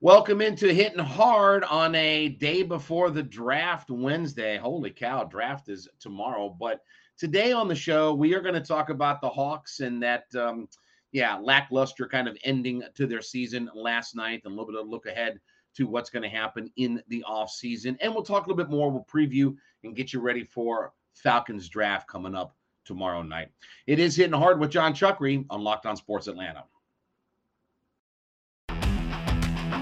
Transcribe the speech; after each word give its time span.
Welcome 0.00 0.40
into 0.40 0.72
Hitting 0.72 1.00
Hard 1.00 1.64
on 1.64 1.92
a 1.96 2.28
day 2.28 2.62
before 2.62 3.10
the 3.10 3.24
draft 3.24 3.90
Wednesday. 3.90 4.56
Holy 4.56 4.90
cow, 4.90 5.24
draft 5.24 5.68
is 5.68 5.88
tomorrow. 5.98 6.48
But 6.56 6.82
today 7.18 7.50
on 7.50 7.66
the 7.66 7.74
show, 7.74 8.14
we 8.14 8.32
are 8.32 8.40
going 8.40 8.54
to 8.54 8.60
talk 8.60 8.90
about 8.90 9.20
the 9.20 9.28
Hawks 9.28 9.80
and 9.80 10.00
that, 10.04 10.32
um, 10.36 10.68
yeah, 11.10 11.36
lackluster 11.36 12.06
kind 12.06 12.28
of 12.28 12.38
ending 12.44 12.84
to 12.94 13.08
their 13.08 13.20
season 13.20 13.68
last 13.74 14.14
night 14.14 14.42
and 14.44 14.52
a 14.52 14.56
little 14.56 14.72
bit 14.72 14.80
of 14.80 14.86
look 14.86 15.06
ahead 15.06 15.40
to 15.74 15.88
what's 15.88 16.10
going 16.10 16.22
to 16.22 16.28
happen 16.28 16.70
in 16.76 17.02
the 17.08 17.24
offseason. 17.28 17.96
And 18.00 18.14
we'll 18.14 18.22
talk 18.22 18.46
a 18.46 18.48
little 18.48 18.64
bit 18.64 18.70
more. 18.70 18.92
We'll 18.92 19.04
preview 19.12 19.56
and 19.82 19.96
get 19.96 20.12
you 20.12 20.20
ready 20.20 20.44
for 20.44 20.92
Falcons 21.14 21.68
draft 21.68 22.06
coming 22.06 22.36
up 22.36 22.54
tomorrow 22.84 23.22
night. 23.22 23.48
It 23.88 23.98
is 23.98 24.14
Hitting 24.14 24.38
Hard 24.38 24.60
with 24.60 24.70
Jon 24.70 24.94
Chuckery 24.94 25.44
on 25.50 25.64
Locked 25.64 25.86
On 25.86 25.96
Sports 25.96 26.28
Atlanta. 26.28 26.62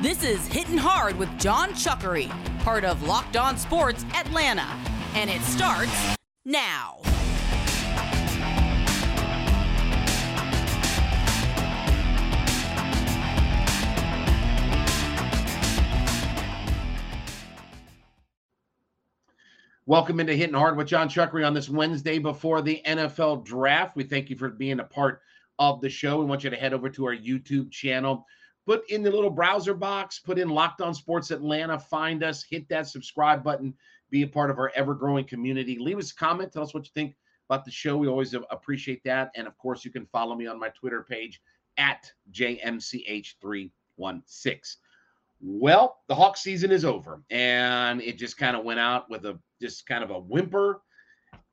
This 0.06 0.22
is 0.22 0.46
Hitting 0.46 0.78
Hard 0.78 1.18
with 1.18 1.36
Jon 1.36 1.70
Chuckery, 1.70 2.30
part 2.60 2.84
of 2.84 3.02
Locked 3.08 3.36
On 3.36 3.58
Sports 3.58 4.04
Atlanta. 4.14 4.68
And 5.16 5.28
it 5.28 5.40
starts 5.42 5.90
now. 6.44 7.00
Welcome 19.86 20.20
into 20.20 20.36
Hitting 20.36 20.54
Hard 20.54 20.76
with 20.76 20.86
Jon 20.86 21.08
Chuckery 21.08 21.44
on 21.44 21.52
this 21.52 21.68
Wednesday 21.68 22.20
before 22.20 22.62
the 22.62 22.80
NFL 22.86 23.44
draft. 23.44 23.96
We 23.96 24.04
thank 24.04 24.30
you 24.30 24.36
for 24.36 24.50
being 24.50 24.78
a 24.78 24.84
part 24.84 25.20
of 25.58 25.80
the 25.80 25.90
show. 25.90 26.20
We 26.20 26.26
want 26.26 26.44
you 26.44 26.50
to 26.50 26.56
head 26.56 26.74
over 26.74 26.88
to 26.90 27.06
our 27.06 27.16
YouTube 27.16 27.72
channel. 27.72 28.24
Put 28.66 28.90
in 28.90 29.02
the 29.02 29.10
little 29.10 29.30
browser 29.30 29.74
box, 29.74 30.18
put 30.18 30.38
in 30.38 30.48
Locked 30.48 30.80
On 30.80 30.92
Sports 30.92 31.30
Atlanta, 31.30 31.78
find 31.78 32.24
us, 32.24 32.42
hit 32.42 32.68
that 32.68 32.88
subscribe 32.88 33.44
button, 33.44 33.72
be 34.10 34.22
a 34.22 34.26
part 34.26 34.50
of 34.50 34.58
our 34.58 34.72
ever 34.74 34.92
growing 34.92 35.24
community. 35.24 35.78
Leave 35.78 35.98
us 35.98 36.10
a 36.10 36.16
comment, 36.16 36.52
tell 36.52 36.64
us 36.64 36.74
what 36.74 36.84
you 36.84 36.90
think 36.92 37.14
about 37.48 37.64
the 37.64 37.70
show. 37.70 37.96
We 37.96 38.08
always 38.08 38.34
appreciate 38.50 39.04
that. 39.04 39.30
And 39.36 39.46
of 39.46 39.56
course, 39.56 39.84
you 39.84 39.92
can 39.92 40.04
follow 40.06 40.34
me 40.34 40.48
on 40.48 40.58
my 40.58 40.70
Twitter 40.70 41.06
page 41.08 41.40
at 41.76 42.10
JMCH316. 42.32 43.70
Well, 45.40 45.98
the 46.08 46.14
Hawk 46.14 46.36
season 46.36 46.72
is 46.72 46.84
over, 46.84 47.22
and 47.30 48.00
it 48.00 48.18
just 48.18 48.38
kind 48.38 48.56
of 48.56 48.64
went 48.64 48.80
out 48.80 49.08
with 49.10 49.26
a 49.26 49.38
just 49.60 49.86
kind 49.86 50.02
of 50.02 50.10
a 50.10 50.18
whimper. 50.18 50.80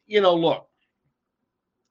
You 0.08 0.22
know, 0.22 0.34
look, 0.34 0.68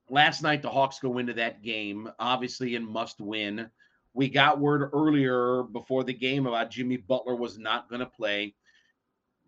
last 0.08 0.42
night 0.42 0.62
the 0.62 0.70
Hawks 0.70 0.98
go 0.98 1.18
into 1.18 1.34
that 1.34 1.62
game, 1.62 2.10
obviously 2.18 2.74
in 2.74 2.90
must 2.90 3.20
win. 3.20 3.70
We 4.14 4.28
got 4.28 4.60
word 4.60 4.90
earlier 4.92 5.62
before 5.62 6.04
the 6.04 6.12
game 6.12 6.46
about 6.46 6.70
Jimmy 6.70 6.98
Butler 6.98 7.34
was 7.34 7.58
not 7.58 7.88
going 7.88 8.00
to 8.00 8.06
play. 8.06 8.54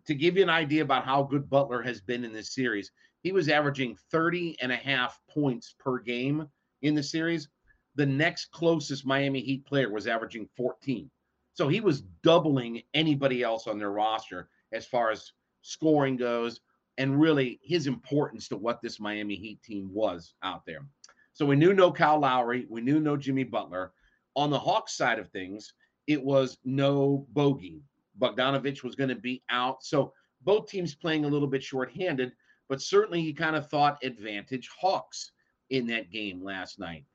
To 0.07 0.15
give 0.15 0.37
you 0.37 0.43
an 0.43 0.49
idea 0.49 0.83
about 0.83 1.05
how 1.05 1.23
good 1.23 1.49
Butler 1.49 1.81
has 1.81 2.01
been 2.01 2.23
in 2.23 2.33
this 2.33 2.53
series, 2.53 2.91
he 3.21 3.31
was 3.31 3.49
averaging 3.49 3.97
30 4.11 4.57
and 4.61 4.71
a 4.71 4.75
half 4.75 5.19
points 5.29 5.75
per 5.79 5.99
game 5.99 6.47
in 6.81 6.93
the 6.95 7.03
series. 7.03 7.49
The 7.95 8.05
next 8.05 8.51
closest 8.51 9.05
Miami 9.05 9.41
Heat 9.41 9.65
player 9.65 9.91
was 9.91 10.07
averaging 10.07 10.47
14. 10.55 11.09
So 11.53 11.67
he 11.67 11.79
was 11.79 12.01
doubling 12.21 12.81
anybody 12.93 13.41
else 13.41 13.65
on 13.65 13.79
their 13.79 13.91
roster 13.91 14.49
as 14.73 14.85
far 14.85 15.09
as 15.09 15.31
scoring 15.61 16.17
goes 16.17 16.61
and 16.97 17.19
really 17.19 17.59
his 17.63 17.87
importance 17.87 18.47
to 18.49 18.57
what 18.57 18.81
this 18.81 18.99
Miami 18.99 19.35
Heat 19.35 19.61
team 19.63 19.89
was 19.93 20.33
out 20.43 20.65
there. 20.65 20.85
So 21.33 21.45
we 21.45 21.55
knew 21.55 21.73
no 21.73 21.91
Kyle 21.91 22.19
Lowry, 22.19 22.65
we 22.69 22.81
knew 22.81 22.99
no 22.99 23.17
Jimmy 23.17 23.43
Butler. 23.43 23.91
On 24.35 24.49
the 24.49 24.59
Hawks 24.59 24.95
side 24.95 25.19
of 25.19 25.29
things, 25.29 25.73
it 26.07 26.21
was 26.21 26.57
no 26.63 27.25
bogey. 27.33 27.81
Bogdanovich 28.19 28.83
was 28.83 28.95
going 28.95 29.09
to 29.09 29.15
be 29.15 29.43
out. 29.49 29.83
So 29.83 30.13
both 30.43 30.69
teams 30.69 30.95
playing 30.95 31.25
a 31.25 31.29
little 31.29 31.47
bit 31.47 31.63
shorthanded, 31.63 32.31
but 32.69 32.81
certainly 32.81 33.21
he 33.21 33.33
kind 33.33 33.55
of 33.55 33.69
thought 33.69 34.03
advantage 34.03 34.69
Hawks 34.79 35.31
in 35.69 35.87
that 35.87 36.11
game 36.11 36.43
last 36.43 36.79
night. 36.79 37.05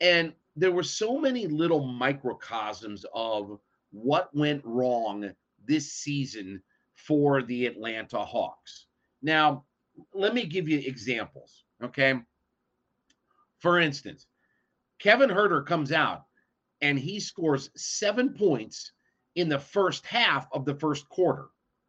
And 0.00 0.32
there 0.56 0.72
were 0.72 0.82
so 0.82 1.18
many 1.18 1.46
little 1.46 1.86
microcosms 1.86 3.04
of 3.14 3.58
what 3.90 4.34
went 4.34 4.64
wrong 4.64 5.30
this 5.66 5.92
season 5.92 6.62
for 6.94 7.42
the 7.42 7.66
Atlanta 7.66 8.18
Hawks. 8.18 8.86
Now, 9.22 9.64
let 10.12 10.34
me 10.34 10.44
give 10.44 10.68
you 10.68 10.78
examples, 10.78 11.64
okay? 11.82 12.20
For 13.60 13.80
instance, 13.80 14.26
Kevin 14.98 15.30
Huerter 15.30 15.64
comes 15.64 15.92
out 15.92 16.24
and 16.84 16.98
he 16.98 17.18
scores 17.18 17.70
seven 17.74 18.34
points 18.34 18.92
in 19.36 19.48
the 19.48 19.58
first 19.58 20.04
half 20.04 20.46
of 20.52 20.66
the 20.66 20.74
first 20.74 21.08
quarter, 21.08 21.46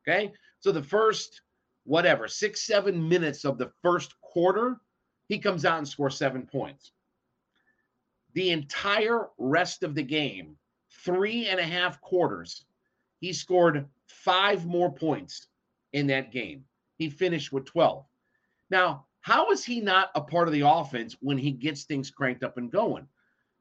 okay? 0.08 0.32
So 0.62 0.72
the 0.72 0.82
first, 0.82 1.42
whatever, 1.84 2.30
six, 2.30 2.66
seven 2.66 3.10
minutes 3.10 3.44
of 3.44 3.58
the 3.58 3.72
first 3.82 4.14
quarter, 4.22 4.80
he 5.28 5.38
comes 5.38 5.66
out 5.66 5.80
and 5.80 5.88
scores 5.88 6.18
seven 6.18 6.48
points. 6.48 6.94
The 8.36 8.52
entire 8.52 9.28
rest 9.38 9.84
of 9.84 9.96
the 9.96 10.04
game, 10.04 10.56
three 11.04 11.48
and 11.48 11.60
a 11.60 11.64
half 11.64 12.00
quarters, 12.00 12.64
he 13.20 13.34
scored 13.34 13.86
five 14.08 14.66
more 14.66 14.94
points 14.94 15.48
in 15.92 16.08
that 16.08 16.32
game. 16.32 16.64
He 16.98 17.10
finished 17.10 17.52
with 17.52 17.66
12. 17.66 18.06
Now, 18.70 19.08
how 19.20 19.52
is 19.52 19.66
he 19.66 19.82
not 19.82 20.12
a 20.16 20.22
part 20.22 20.48
of 20.48 20.54
the 20.54 20.66
offense 20.66 21.18
when 21.20 21.38
he 21.38 21.52
gets 21.52 21.84
things 21.84 22.10
cranked 22.10 22.46
up 22.46 22.58
and 22.58 22.72
going? 22.72 23.10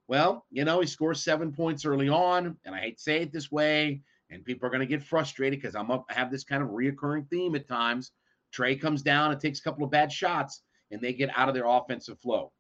Well, 0.06 0.44
you 0.50 0.64
know, 0.64 0.80
he 0.80 0.86
scores 0.86 1.22
seven 1.22 1.52
points 1.52 1.84
early 1.84 2.08
on, 2.08 2.56
and 2.64 2.74
I 2.74 2.80
hate 2.80 2.98
to 2.98 3.02
say 3.02 3.22
it 3.22 3.32
this 3.32 3.50
way, 3.50 4.02
and 4.30 4.44
people 4.44 4.66
are 4.66 4.70
going 4.70 4.80
to 4.80 4.86
get 4.86 5.02
frustrated 5.02 5.60
because 5.60 5.74
I'm 5.74 5.90
up, 5.90 6.04
I 6.10 6.14
have 6.14 6.30
this 6.30 6.44
kind 6.44 6.62
of 6.62 6.70
reoccurring 6.70 7.28
theme 7.30 7.54
at 7.54 7.68
times. 7.68 8.12
Trae 8.54 8.80
comes 8.80 9.02
down 9.02 9.32
and 9.32 9.40
takes 9.40 9.60
a 9.60 9.62
couple 9.62 9.84
of 9.84 9.90
bad 9.90 10.12
shots, 10.12 10.62
and 10.90 11.00
they 11.00 11.12
get 11.12 11.30
out 11.34 11.48
of 11.48 11.54
their 11.54 11.66
offensive 11.66 12.20
flow. 12.20 12.52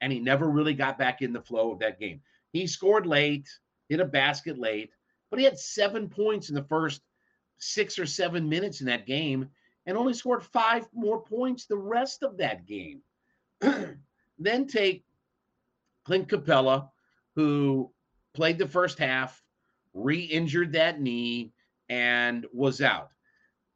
And 0.00 0.12
he 0.12 0.20
never 0.20 0.48
really 0.48 0.74
got 0.74 0.98
back 0.98 1.22
in 1.22 1.32
the 1.32 1.40
flow 1.40 1.72
of 1.72 1.78
that 1.78 1.98
game. 1.98 2.20
He 2.52 2.66
scored 2.66 3.06
late, 3.06 3.48
hit 3.88 4.00
a 4.00 4.04
basket 4.04 4.58
late, 4.58 4.90
but 5.30 5.38
he 5.38 5.44
had 5.44 5.58
seven 5.58 6.08
points 6.08 6.50
in 6.50 6.54
the 6.54 6.64
first 6.64 7.00
six 7.58 7.98
or 7.98 8.06
seven 8.06 8.48
minutes 8.48 8.80
in 8.80 8.86
that 8.86 9.06
game 9.06 9.48
and 9.86 9.96
only 9.96 10.12
scored 10.12 10.44
five 10.44 10.86
more 10.92 11.22
points 11.22 11.64
the 11.64 11.76
rest 11.76 12.22
of 12.22 12.36
that 12.36 12.66
game. 12.66 13.00
then 14.38 14.66
take 14.66 15.05
Clint 16.06 16.28
Capela, 16.28 16.88
who 17.34 17.92
played 18.32 18.58
the 18.58 18.68
first 18.68 18.96
half, 18.96 19.42
re 19.92 20.20
injured 20.20 20.72
that 20.72 21.00
knee, 21.00 21.52
and 21.88 22.46
was 22.52 22.80
out. 22.80 23.08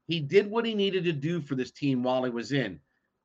He 0.07 0.21
did 0.21 0.49
what 0.49 0.65
he 0.65 0.77
needed 0.77 1.03
to 1.05 1.13
do 1.13 1.41
for 1.41 1.57
this 1.57 1.73
team 1.73 2.05
while 2.05 2.23
he 2.23 2.31
was 2.31 2.53
in. 2.53 2.79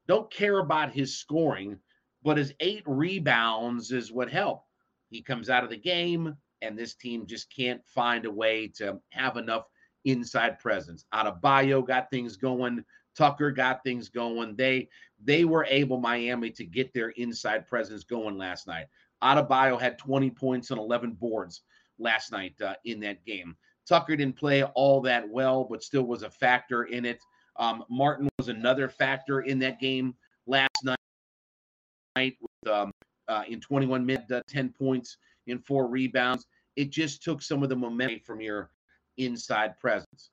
Don't 0.08 0.32
care 0.32 0.58
about 0.58 0.92
his 0.92 1.18
scoring, 1.18 1.78
but 2.24 2.38
his 2.38 2.56
eight 2.60 2.82
rebounds 2.88 3.92
is 3.92 4.12
what 4.12 4.32
helped. 4.32 4.68
He 5.12 5.22
comes 5.22 5.52
out 5.52 5.64
of 5.64 5.70
the 5.70 5.78
game, 5.78 6.36
and 6.64 6.76
this 6.76 6.96
team 6.96 7.28
just 7.28 7.56
can't 7.56 7.86
find 7.86 8.26
a 8.26 8.32
way 8.32 8.68
to 8.78 9.00
have 9.12 9.38
enough 9.38 9.66
inside 10.06 10.58
presence. 10.58 11.06
Adebayo 11.14 11.86
got 11.86 12.10
things 12.10 12.38
going. 12.38 12.84
Tucker 13.16 13.52
got 13.52 13.84
things 13.84 14.10
going. 14.10 14.56
They 14.56 14.90
they 15.24 15.46
were 15.46 15.66
able 15.70 16.00
Miami 16.00 16.52
to 16.52 16.66
get 16.66 16.94
their 16.94 17.10
inside 17.10 17.68
presence 17.68 18.04
going 18.04 18.38
last 18.38 18.68
night. 18.68 18.88
Adebayo 19.26 19.80
had 19.80 19.98
20 19.98 20.30
points 20.30 20.70
and 20.70 20.80
11 20.80 21.14
boards 21.14 21.64
last 21.98 22.32
night 22.32 22.54
uh, 22.62 22.76
in 22.86 23.00
that 23.02 23.26
game. 23.26 23.56
Tucker 23.88 24.16
didn't 24.16 24.38
play 24.38 24.64
all 24.64 25.02
that 25.02 25.28
well, 25.28 25.64
but 25.64 25.84
still 25.84 26.04
was 26.04 26.24
a 26.24 26.30
factor 26.30 26.84
in 26.84 27.06
it. 27.06 27.20
Um, 27.58 27.84
Martin 27.90 28.30
was 28.38 28.50
another 28.50 28.90
factor 28.90 29.42
in 29.42 29.60
that 29.60 29.80
game 29.80 30.14
last 30.46 30.70
night 32.16 32.36
with 32.40 32.72
um, 32.72 32.92
uh, 33.28 33.44
in 33.48 33.60
21 33.60 34.06
minutes, 34.06 34.32
uh, 34.32 34.42
10 34.48 34.74
points 34.78 35.18
in 35.48 35.60
four 35.60 35.88
rebounds. 35.88 36.46
It 36.76 36.92
just 36.92 37.24
took 37.24 37.42
some 37.42 37.64
of 37.64 37.70
the 37.70 37.76
momentum 37.76 38.20
from 38.20 38.42
your 38.42 38.70
inside 39.18 39.80
presence. 39.80 40.30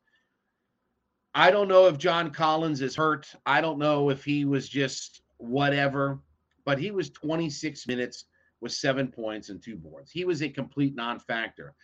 I 1.35 1.50
don't 1.50 1.69
know 1.69 1.87
if 1.87 1.97
John 1.97 2.31
Collins 2.31 2.83
is 2.83 2.94
hurt. 2.94 3.33
I 3.47 3.61
don't 3.61 3.79
know 3.79 4.11
if 4.11 4.25
he 4.25 4.44
was 4.44 4.69
just 4.69 5.23
whatever, 5.39 6.21
but 6.65 6.79
he 6.79 6.91
was 6.91 7.11
26 7.11 7.87
minutes 7.87 8.27
with 8.62 8.73
seven 8.73 9.09
points 9.09 9.50
and 9.50 9.61
two 9.61 9.76
boards. 9.76 10.11
He 10.11 10.25
was 10.25 10.41
a 10.41 10.49
complete 10.49 10.94
non 10.94 11.19
factor. 11.19 11.75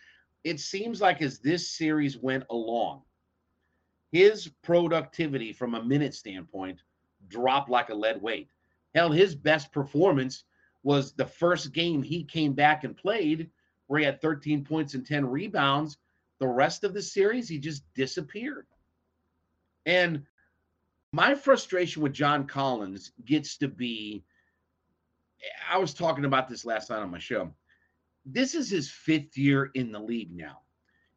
It 0.45 0.59
seems 0.59 1.01
like 1.01 1.21
as 1.21 1.39
this 1.39 1.69
series 1.69 2.17
went 2.17 2.45
along, 2.49 3.01
his 4.11 4.47
productivity 4.63 5.51
from 5.51 5.75
a 5.75 5.83
minute 5.83 6.15
standpoint 6.15 6.81
dropped 7.27 7.69
like 7.69 7.89
a 7.89 7.93
lead 7.93 8.21
weight. 8.21 8.49
Hell, 8.95 9.11
his 9.11 9.35
best 9.35 9.71
performance 9.73 10.45
was 10.81 11.11
the 11.11 11.25
first 11.25 11.73
game 11.73 12.01
he 12.01 12.23
came 12.23 12.53
back 12.53 12.85
and 12.85 12.95
played, 12.95 13.49
where 13.87 13.99
he 13.99 14.05
had 14.05 14.21
13 14.21 14.63
points 14.63 14.93
and 14.93 15.05
10 15.05 15.25
rebounds. 15.25 15.97
The 16.39 16.47
rest 16.47 16.85
of 16.85 16.93
the 16.93 17.01
series, 17.01 17.49
he 17.49 17.59
just 17.59 17.83
disappeared. 17.93 18.65
And 19.85 20.23
my 21.11 21.35
frustration 21.35 22.01
with 22.01 22.13
John 22.13 22.47
Collins 22.47 23.11
gets 23.25 23.57
to 23.57 23.67
be 23.67 24.23
I 25.69 25.77
was 25.77 25.93
talking 25.93 26.25
about 26.25 26.47
this 26.47 26.65
last 26.65 26.89
night 26.89 26.99
on 26.99 27.11
my 27.11 27.19
show. 27.19 27.53
This 28.25 28.55
is 28.55 28.69
his 28.69 28.89
fifth 28.89 29.37
year 29.37 29.71
in 29.73 29.91
the 29.91 29.99
league 29.99 30.35
now. 30.35 30.59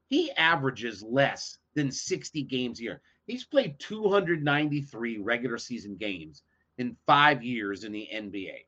He 0.06 0.30
averages 0.32 1.02
less 1.02 1.58
than 1.74 1.90
60 1.90 2.42
games 2.42 2.80
a 2.80 2.82
year. 2.82 3.02
He's 3.26 3.44
played 3.44 3.78
293 3.78 5.18
regular 5.18 5.58
season 5.58 5.96
games 5.96 6.42
in 6.78 6.96
five 7.06 7.42
years 7.42 7.84
in 7.84 7.92
the 7.92 8.08
NBA. 8.12 8.66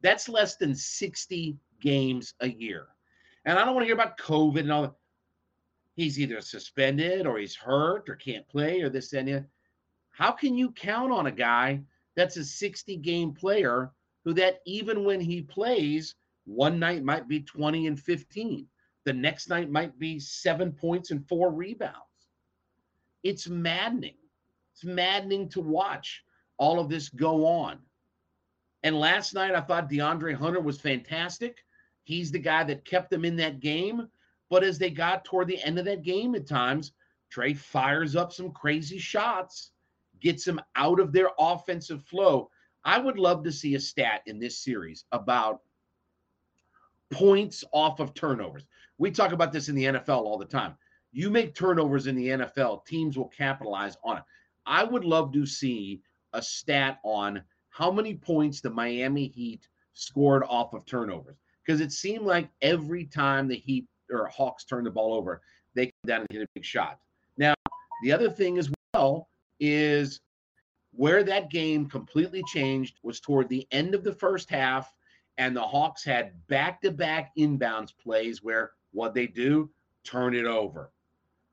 That's 0.00 0.28
less 0.28 0.56
than 0.56 0.74
60 0.74 1.58
games 1.80 2.34
a 2.40 2.48
year. 2.48 2.86
And 3.44 3.58
I 3.58 3.64
don't 3.64 3.74
want 3.74 3.82
to 3.82 3.86
hear 3.86 3.94
about 3.94 4.18
COVID 4.18 4.60
and 4.60 4.72
all 4.72 4.82
that. 4.82 4.94
He's 5.94 6.20
either 6.20 6.40
suspended 6.40 7.26
or 7.26 7.38
he's 7.38 7.56
hurt 7.56 8.08
or 8.08 8.14
can't 8.14 8.48
play 8.48 8.80
or 8.82 8.88
this 8.88 9.12
and 9.12 9.28
that. 9.28 9.46
How 10.10 10.30
can 10.30 10.56
you 10.56 10.70
count 10.70 11.12
on 11.12 11.26
a 11.26 11.32
guy 11.32 11.82
that's 12.14 12.36
a 12.36 12.44
60 12.44 12.96
game 12.98 13.32
player 13.32 13.92
who 14.28 14.34
that 14.34 14.60
even 14.66 15.04
when 15.04 15.22
he 15.22 15.40
plays, 15.40 16.14
one 16.44 16.78
night 16.78 17.02
might 17.02 17.28
be 17.28 17.40
20 17.40 17.86
and 17.86 17.98
15. 17.98 18.66
The 19.06 19.12
next 19.14 19.48
night 19.48 19.70
might 19.70 19.98
be 19.98 20.20
seven 20.20 20.70
points 20.70 21.10
and 21.10 21.26
four 21.26 21.50
rebounds. 21.50 21.96
It's 23.22 23.48
maddening. 23.48 24.18
It's 24.74 24.84
maddening 24.84 25.48
to 25.48 25.62
watch 25.62 26.22
all 26.58 26.78
of 26.78 26.90
this 26.90 27.08
go 27.08 27.46
on. 27.46 27.78
And 28.82 29.00
last 29.00 29.32
night, 29.32 29.54
I 29.54 29.62
thought 29.62 29.88
DeAndre 29.88 30.34
Hunter 30.34 30.60
was 30.60 30.78
fantastic. 30.78 31.64
He's 32.04 32.30
the 32.30 32.38
guy 32.38 32.64
that 32.64 32.84
kept 32.84 33.08
them 33.08 33.24
in 33.24 33.36
that 33.36 33.60
game. 33.60 34.08
But 34.50 34.62
as 34.62 34.78
they 34.78 34.90
got 34.90 35.24
toward 35.24 35.48
the 35.48 35.62
end 35.62 35.78
of 35.78 35.86
that 35.86 36.02
game 36.02 36.34
at 36.34 36.46
times, 36.46 36.92
Trae 37.34 37.56
fires 37.56 38.14
up 38.14 38.34
some 38.34 38.50
crazy 38.50 38.98
shots, 38.98 39.70
gets 40.20 40.44
them 40.44 40.60
out 40.76 41.00
of 41.00 41.12
their 41.12 41.30
offensive 41.38 42.04
flow. 42.04 42.50
I 42.84 42.98
would 42.98 43.18
love 43.18 43.44
to 43.44 43.52
see 43.52 43.74
a 43.74 43.80
stat 43.80 44.22
in 44.26 44.38
this 44.38 44.58
series 44.58 45.04
about 45.12 45.62
points 47.10 47.64
off 47.72 48.00
of 48.00 48.14
turnovers. 48.14 48.64
We 48.98 49.10
talk 49.10 49.32
about 49.32 49.52
this 49.52 49.68
in 49.68 49.74
the 49.74 49.84
NFL 49.84 50.22
all 50.24 50.38
the 50.38 50.44
time. 50.44 50.76
You 51.12 51.30
make 51.30 51.54
turnovers 51.54 52.06
in 52.06 52.16
the 52.16 52.28
NFL, 52.28 52.84
teams 52.84 53.16
will 53.16 53.28
capitalize 53.28 53.96
on 54.04 54.18
it. 54.18 54.22
I 54.66 54.84
would 54.84 55.04
love 55.04 55.32
to 55.32 55.46
see 55.46 56.02
a 56.34 56.42
stat 56.42 56.98
on 57.02 57.42
how 57.70 57.90
many 57.90 58.14
points 58.14 58.60
the 58.60 58.70
Miami 58.70 59.28
Heat 59.28 59.68
scored 59.94 60.44
off 60.48 60.74
of 60.74 60.84
turnovers 60.84 61.36
because 61.64 61.80
it 61.80 61.92
seemed 61.92 62.24
like 62.24 62.50
every 62.62 63.04
time 63.04 63.48
the 63.48 63.56
Heat 63.56 63.86
or 64.10 64.26
Hawks 64.26 64.64
turned 64.64 64.86
the 64.86 64.90
ball 64.90 65.14
over, 65.14 65.40
they 65.74 65.86
come 65.86 65.92
down 66.06 66.20
and 66.20 66.28
hit 66.30 66.42
a 66.42 66.48
big 66.54 66.64
shot. 66.64 66.98
Now, 67.36 67.54
the 68.02 68.12
other 68.12 68.30
thing 68.30 68.58
as 68.58 68.70
well 68.94 69.28
is 69.60 70.20
where 70.98 71.22
that 71.22 71.48
game 71.48 71.88
completely 71.88 72.42
changed 72.48 72.98
was 73.04 73.20
toward 73.20 73.48
the 73.48 73.64
end 73.70 73.94
of 73.94 74.02
the 74.02 74.12
first 74.12 74.50
half, 74.50 74.92
and 75.36 75.54
the 75.54 75.62
Hawks 75.62 76.04
had 76.04 76.32
back 76.48 76.80
to 76.80 76.90
back 76.90 77.30
inbounds 77.38 77.96
plays 77.96 78.42
where 78.42 78.72
what 78.90 79.14
they 79.14 79.28
do, 79.28 79.70
turn 80.02 80.34
it 80.34 80.44
over. 80.44 80.90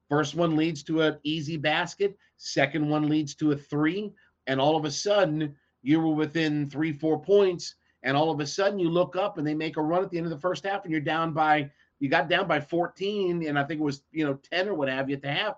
First 0.10 0.34
one 0.34 0.56
leads 0.56 0.82
to 0.86 1.02
an 1.02 1.20
easy 1.22 1.58
basket, 1.58 2.18
second 2.38 2.90
one 2.90 3.08
leads 3.08 3.36
to 3.36 3.52
a 3.52 3.56
three, 3.56 4.12
and 4.48 4.60
all 4.60 4.76
of 4.76 4.84
a 4.84 4.90
sudden 4.90 5.56
you 5.84 6.00
were 6.00 6.16
within 6.16 6.68
three, 6.68 6.92
four 6.92 7.22
points, 7.22 7.76
and 8.02 8.18
all 8.18 8.32
of 8.32 8.40
a 8.40 8.48
sudden 8.48 8.80
you 8.80 8.90
look 8.90 9.16
up 9.16 9.38
and 9.38 9.46
they 9.46 9.54
make 9.54 9.78
a 9.78 9.82
run 9.82 10.04
at 10.04 10.10
the 10.10 10.18
end 10.18 10.26
of 10.26 10.32
the 10.32 10.40
first 10.40 10.66
half, 10.66 10.86
and 10.86 10.92
you're 10.92 11.02
down 11.02 11.34
by 11.34 11.70
you 12.00 12.10
got 12.10 12.30
down 12.30 12.48
by 12.48 12.60
14, 12.60 13.46
and 13.46 13.60
I 13.60 13.64
think 13.64 13.80
it 13.80 13.84
was 13.84 14.02
you 14.12 14.26
know 14.26 14.40
10 14.52 14.70
or 14.70 14.74
what 14.74 14.90
have 14.90 15.08
you 15.08 15.16
at 15.16 15.22
the 15.22 15.32
half 15.32 15.58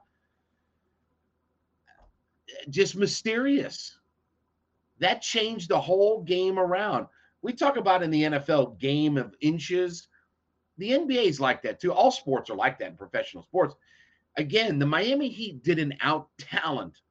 just 2.69 2.95
mysterious. 2.95 3.97
That 4.99 5.21
changed 5.21 5.69
the 5.69 5.79
whole 5.79 6.23
game 6.23 6.57
around. 6.57 7.07
We 7.41 7.53
talk 7.53 7.77
about 7.77 8.03
in 8.03 8.09
the 8.09 8.23
NFL 8.23 8.79
game 8.79 9.17
of 9.17 9.35
inches. 9.41 10.07
The 10.77 10.91
NBA 10.91 11.25
is 11.25 11.39
like 11.39 11.61
that 11.63 11.79
too. 11.79 11.93
All 11.93 12.11
sports 12.11 12.49
are 12.49 12.55
like 12.55 12.79
that 12.79 12.91
in 12.91 12.97
professional 12.97 13.43
sports. 13.43 13.75
Again, 14.37 14.79
the 14.79 14.85
Miami 14.85 15.29
Heat 15.29 15.63
didn't 15.63 15.95
out 16.01 16.29
talent 16.37 17.01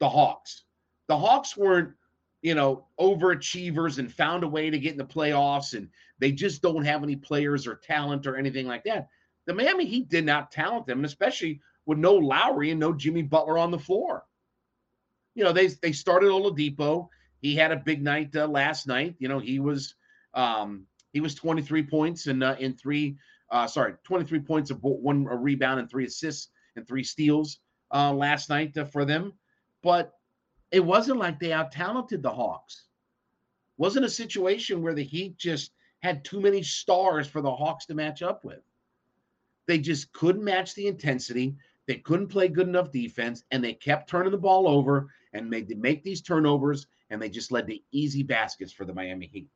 the 0.00 0.08
Hawks. 0.08 0.64
The 1.06 1.16
Hawks 1.16 1.56
weren't, 1.56 1.94
you 2.42 2.54
know, 2.54 2.86
overachievers 3.00 3.98
and 3.98 4.12
found 4.12 4.44
a 4.44 4.48
way 4.48 4.68
to 4.70 4.78
get 4.78 4.92
in 4.92 4.98
the 4.98 5.04
playoffs 5.04 5.74
and 5.74 5.88
they 6.18 6.32
just 6.32 6.62
don't 6.62 6.84
have 6.84 7.02
any 7.02 7.16
players 7.16 7.66
or 7.66 7.76
talent 7.76 8.26
or 8.26 8.36
anything 8.36 8.66
like 8.66 8.84
that. 8.84 9.08
The 9.46 9.54
Miami 9.54 9.86
Heat 9.86 10.08
did 10.08 10.24
not 10.24 10.50
talent 10.50 10.86
them, 10.86 11.04
especially 11.04 11.60
with 11.86 11.98
no 11.98 12.14
Lowry 12.14 12.70
and 12.70 12.80
no 12.80 12.92
Jimmy 12.92 13.22
Butler 13.22 13.58
on 13.58 13.70
the 13.70 13.78
floor 13.78 14.24
you 15.34 15.44
know, 15.44 15.52
they 15.52 15.68
they 15.68 15.92
started 15.92 16.30
Oladipo. 16.30 17.08
He 17.40 17.54
had 17.54 17.72
a 17.72 17.76
big 17.76 18.02
night 18.02 18.34
uh, 18.36 18.46
last 18.46 18.86
night. 18.86 19.16
You 19.18 19.28
know, 19.28 19.38
he 19.38 19.58
was 19.58 19.94
um, 20.32 20.86
he 21.12 21.20
was 21.20 21.34
23 21.34 21.82
points 21.84 22.26
and 22.26 22.42
uh, 22.42 22.56
in 22.58 22.74
three 22.74 23.16
uh, 23.50 23.66
sorry 23.66 23.94
23 24.04 24.40
points 24.40 24.70
of 24.70 24.82
one 24.82 25.26
a 25.30 25.36
rebound 25.36 25.80
and 25.80 25.90
three 25.90 26.06
assists 26.06 26.48
and 26.76 26.86
three 26.86 27.04
steals 27.04 27.58
uh, 27.92 28.12
last 28.12 28.48
night 28.48 28.76
uh, 28.76 28.84
for 28.84 29.04
them. 29.04 29.32
But 29.82 30.12
it 30.70 30.80
wasn't 30.80 31.18
like 31.18 31.38
they 31.38 31.52
out 31.52 31.72
talented 31.72 32.22
the 32.22 32.30
Hawks. 32.30 32.86
Wasn't 33.76 34.04
a 34.04 34.10
situation 34.10 34.82
where 34.82 34.94
the 34.94 35.04
Heat 35.04 35.36
just 35.36 35.72
had 36.00 36.24
too 36.24 36.40
many 36.40 36.62
stars 36.62 37.26
for 37.26 37.40
the 37.40 37.54
Hawks 37.54 37.86
to 37.86 37.94
match 37.94 38.22
up 38.22 38.44
with. 38.44 38.60
They 39.66 39.78
just 39.78 40.12
couldn't 40.12 40.44
match 40.44 40.74
the 40.74 40.86
intensity. 40.86 41.56
They 41.86 41.96
couldn't 41.96 42.28
play 42.28 42.48
good 42.48 42.68
enough 42.68 42.90
defense, 42.90 43.44
and 43.50 43.62
they 43.62 43.74
kept 43.74 44.08
turning 44.08 44.32
the 44.32 44.38
ball 44.38 44.68
over 44.68 45.08
and 45.34 45.50
made 45.50 45.68
to 45.68 45.74
make 45.74 46.02
these 46.02 46.22
turnovers, 46.22 46.86
and 47.10 47.20
they 47.20 47.28
just 47.28 47.52
led 47.52 47.66
to 47.66 47.78
easy 47.92 48.22
baskets 48.22 48.72
for 48.72 48.84
the 48.84 48.94
Miami 48.94 49.26
Heat. 49.26 49.48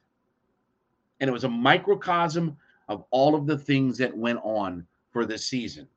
And 1.20 1.28
it 1.28 1.32
was 1.32 1.44
a 1.44 1.48
microcosm 1.48 2.56
of 2.88 3.04
all 3.10 3.34
of 3.34 3.46
the 3.46 3.56
things 3.56 3.96
that 3.98 4.16
went 4.16 4.40
on 4.42 4.86
for 5.10 5.24
this 5.24 5.46
season. 5.46 5.88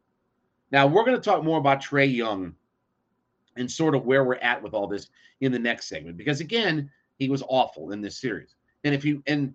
Now 0.71 0.87
we're 0.87 1.03
going 1.03 1.17
to 1.17 1.21
talk 1.21 1.43
more 1.43 1.57
about 1.57 1.81
Trae 1.81 2.13
Young 2.13 2.55
and 3.57 3.69
sort 3.69 3.95
of 3.95 4.05
where 4.05 4.23
we're 4.23 4.35
at 4.35 4.61
with 4.63 4.73
all 4.73 4.87
this 4.87 5.09
in 5.41 5.51
the 5.51 5.59
next 5.59 5.87
segment 5.89 6.17
because 6.17 6.39
again, 6.39 6.89
he 7.17 7.29
was 7.29 7.43
awful 7.47 7.91
in 7.91 8.01
this 8.01 8.19
series. 8.19 8.55
And 8.83 8.95
if 8.95 9.03
you 9.03 9.21
and 9.27 9.53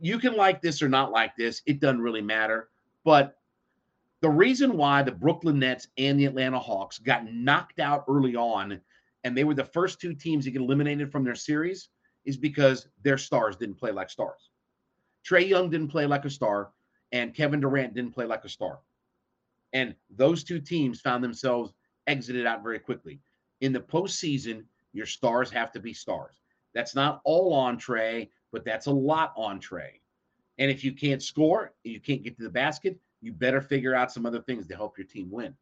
you 0.00 0.18
can 0.18 0.34
like 0.34 0.62
this 0.62 0.82
or 0.82 0.88
not 0.88 1.12
like 1.12 1.36
this, 1.36 1.62
it 1.66 1.80
doesn't 1.80 2.00
really 2.00 2.22
matter. 2.22 2.70
But 3.04 3.36
the 4.20 4.30
reason 4.30 4.76
why 4.76 5.02
the 5.02 5.12
Brooklyn 5.12 5.58
Nets 5.58 5.88
and 5.96 6.18
the 6.18 6.24
Atlanta 6.24 6.58
Hawks 6.58 6.98
got 6.98 7.30
knocked 7.32 7.78
out 7.78 8.04
early 8.08 8.34
on 8.34 8.80
and 9.28 9.36
they 9.36 9.44
were 9.44 9.52
the 9.52 9.62
first 9.62 10.00
two 10.00 10.14
teams 10.14 10.46
to 10.46 10.50
get 10.50 10.62
eliminated 10.62 11.12
from 11.12 11.22
their 11.22 11.34
series 11.34 11.90
is 12.24 12.38
because 12.38 12.88
their 13.02 13.18
stars 13.18 13.58
didn't 13.58 13.78
play 13.78 13.92
like 13.92 14.08
stars. 14.08 14.48
Trae 15.22 15.46
Young 15.46 15.68
didn't 15.68 15.88
play 15.88 16.06
like 16.06 16.24
a 16.24 16.30
star, 16.30 16.70
and 17.12 17.34
Kevin 17.34 17.60
Durant 17.60 17.92
didn't 17.92 18.14
play 18.14 18.24
like 18.24 18.46
a 18.46 18.48
star. 18.48 18.78
And 19.74 19.94
those 20.08 20.44
two 20.44 20.60
teams 20.60 21.02
found 21.02 21.22
themselves 21.22 21.74
exited 22.06 22.46
out 22.46 22.62
very 22.62 22.78
quickly. 22.78 23.20
In 23.60 23.74
the 23.74 23.80
postseason, 23.80 24.64
your 24.94 25.04
stars 25.04 25.50
have 25.50 25.72
to 25.72 25.78
be 25.78 25.92
stars. 25.92 26.40
That's 26.72 26.94
not 26.94 27.20
all 27.24 27.52
on 27.52 27.78
Trae, 27.78 28.30
but 28.50 28.64
that's 28.64 28.86
a 28.86 28.90
lot 28.90 29.34
on 29.36 29.60
Trae. 29.60 30.00
And 30.56 30.70
if 30.70 30.82
you 30.82 30.92
can't 30.92 31.22
score, 31.22 31.74
you 31.84 32.00
can't 32.00 32.22
get 32.22 32.34
to 32.38 32.44
the 32.44 32.48
basket, 32.48 32.98
you 33.20 33.34
better 33.34 33.60
figure 33.60 33.94
out 33.94 34.10
some 34.10 34.24
other 34.24 34.40
things 34.40 34.66
to 34.68 34.74
help 34.74 34.96
your 34.96 35.06
team 35.06 35.30
win. 35.30 35.54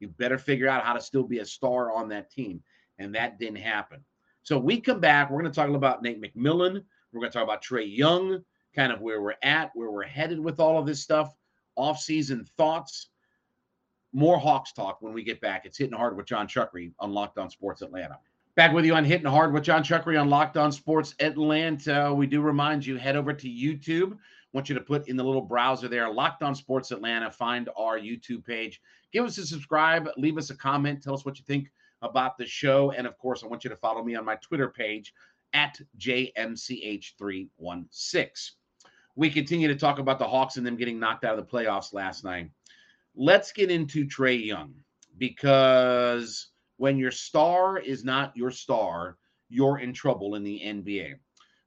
You 0.00 0.08
better 0.08 0.38
figure 0.38 0.68
out 0.68 0.82
how 0.82 0.92
to 0.92 1.00
still 1.00 1.22
be 1.22 1.38
a 1.38 1.46
star 1.46 1.92
on 1.92 2.08
that 2.08 2.32
team 2.32 2.64
and 2.98 3.14
that 3.14 3.38
didn't 3.38 3.56
happen. 3.56 4.04
So 4.42 4.58
we 4.58 4.80
come 4.80 5.00
back. 5.00 5.30
We're 5.30 5.40
going 5.40 5.52
to 5.52 5.60
talk 5.60 5.68
about 5.70 6.02
Nate 6.02 6.22
McMillan. 6.22 6.82
We're 7.12 7.20
going 7.20 7.32
to 7.32 7.38
talk 7.38 7.44
about 7.44 7.64
Trae 7.64 7.84
Young, 7.86 8.42
kind 8.74 8.92
of 8.92 9.00
where 9.00 9.20
we're 9.22 9.34
at, 9.42 9.70
where 9.74 9.90
we're 9.90 10.04
headed 10.04 10.38
with 10.38 10.60
all 10.60 10.78
of 10.78 10.86
this 10.86 11.02
stuff, 11.02 11.34
off-season 11.76 12.46
thoughts. 12.56 13.08
More 14.12 14.38
Hawks 14.38 14.72
talk 14.72 15.02
when 15.02 15.12
we 15.12 15.22
get 15.22 15.40
back. 15.40 15.66
It's 15.66 15.76
hitting 15.76 15.96
hard 15.96 16.16
with 16.16 16.26
Jon 16.26 16.46
Chuckery 16.46 16.92
on 16.98 17.12
Locked 17.12 17.38
On 17.38 17.50
Sports 17.50 17.82
Atlanta. 17.82 18.18
Back 18.54 18.72
with 18.72 18.86
you 18.86 18.94
on 18.94 19.04
Hitting 19.04 19.26
Hard 19.26 19.52
with 19.52 19.64
Jon 19.64 19.84
Chuckery 19.84 20.18
on 20.18 20.30
Locked 20.30 20.56
On 20.56 20.72
Sports 20.72 21.14
Atlanta. 21.20 22.14
We 22.14 22.26
do 22.26 22.40
remind 22.40 22.86
you, 22.86 22.96
head 22.96 23.14
over 23.14 23.34
to 23.34 23.46
YouTube. 23.46 24.16
Want 24.54 24.70
you 24.70 24.74
to 24.74 24.80
put 24.80 25.08
in 25.08 25.16
the 25.18 25.24
little 25.24 25.42
browser 25.42 25.88
there, 25.88 26.10
Locked 26.10 26.42
On 26.42 26.54
Sports 26.54 26.90
Atlanta. 26.90 27.30
Find 27.30 27.68
our 27.76 27.98
YouTube 27.98 28.46
page. 28.46 28.80
Give 29.12 29.26
us 29.26 29.36
a 29.36 29.44
subscribe. 29.44 30.08
Leave 30.16 30.38
us 30.38 30.48
a 30.48 30.56
comment. 30.56 31.02
Tell 31.02 31.12
us 31.12 31.26
what 31.26 31.38
you 31.38 31.44
think 31.46 31.70
about 32.06 32.38
the 32.38 32.46
show. 32.46 32.92
And 32.92 33.06
of 33.06 33.18
course, 33.18 33.44
I 33.44 33.46
want 33.46 33.64
you 33.64 33.70
to 33.70 33.76
follow 33.76 34.02
me 34.02 34.14
on 34.14 34.24
my 34.24 34.36
Twitter 34.36 34.68
page 34.68 35.12
at 35.52 35.78
JMCH316. 35.98 38.50
We 39.14 39.30
continue 39.30 39.68
to 39.68 39.76
talk 39.76 39.98
about 39.98 40.18
the 40.18 40.28
Hawks 40.28 40.56
and 40.56 40.66
them 40.66 40.76
getting 40.76 40.98
knocked 40.98 41.24
out 41.24 41.38
of 41.38 41.44
the 41.44 41.50
playoffs 41.50 41.94
last 41.94 42.24
night. 42.24 42.50
Let's 43.14 43.52
get 43.52 43.70
into 43.70 44.06
Trae 44.06 44.44
Young 44.44 44.74
because 45.16 46.48
when 46.76 46.98
your 46.98 47.10
star 47.10 47.78
is 47.78 48.04
not 48.04 48.36
your 48.36 48.50
star, 48.50 49.16
you're 49.48 49.78
in 49.78 49.94
trouble 49.94 50.34
in 50.34 50.42
the 50.42 50.60
NBA. 50.60 51.14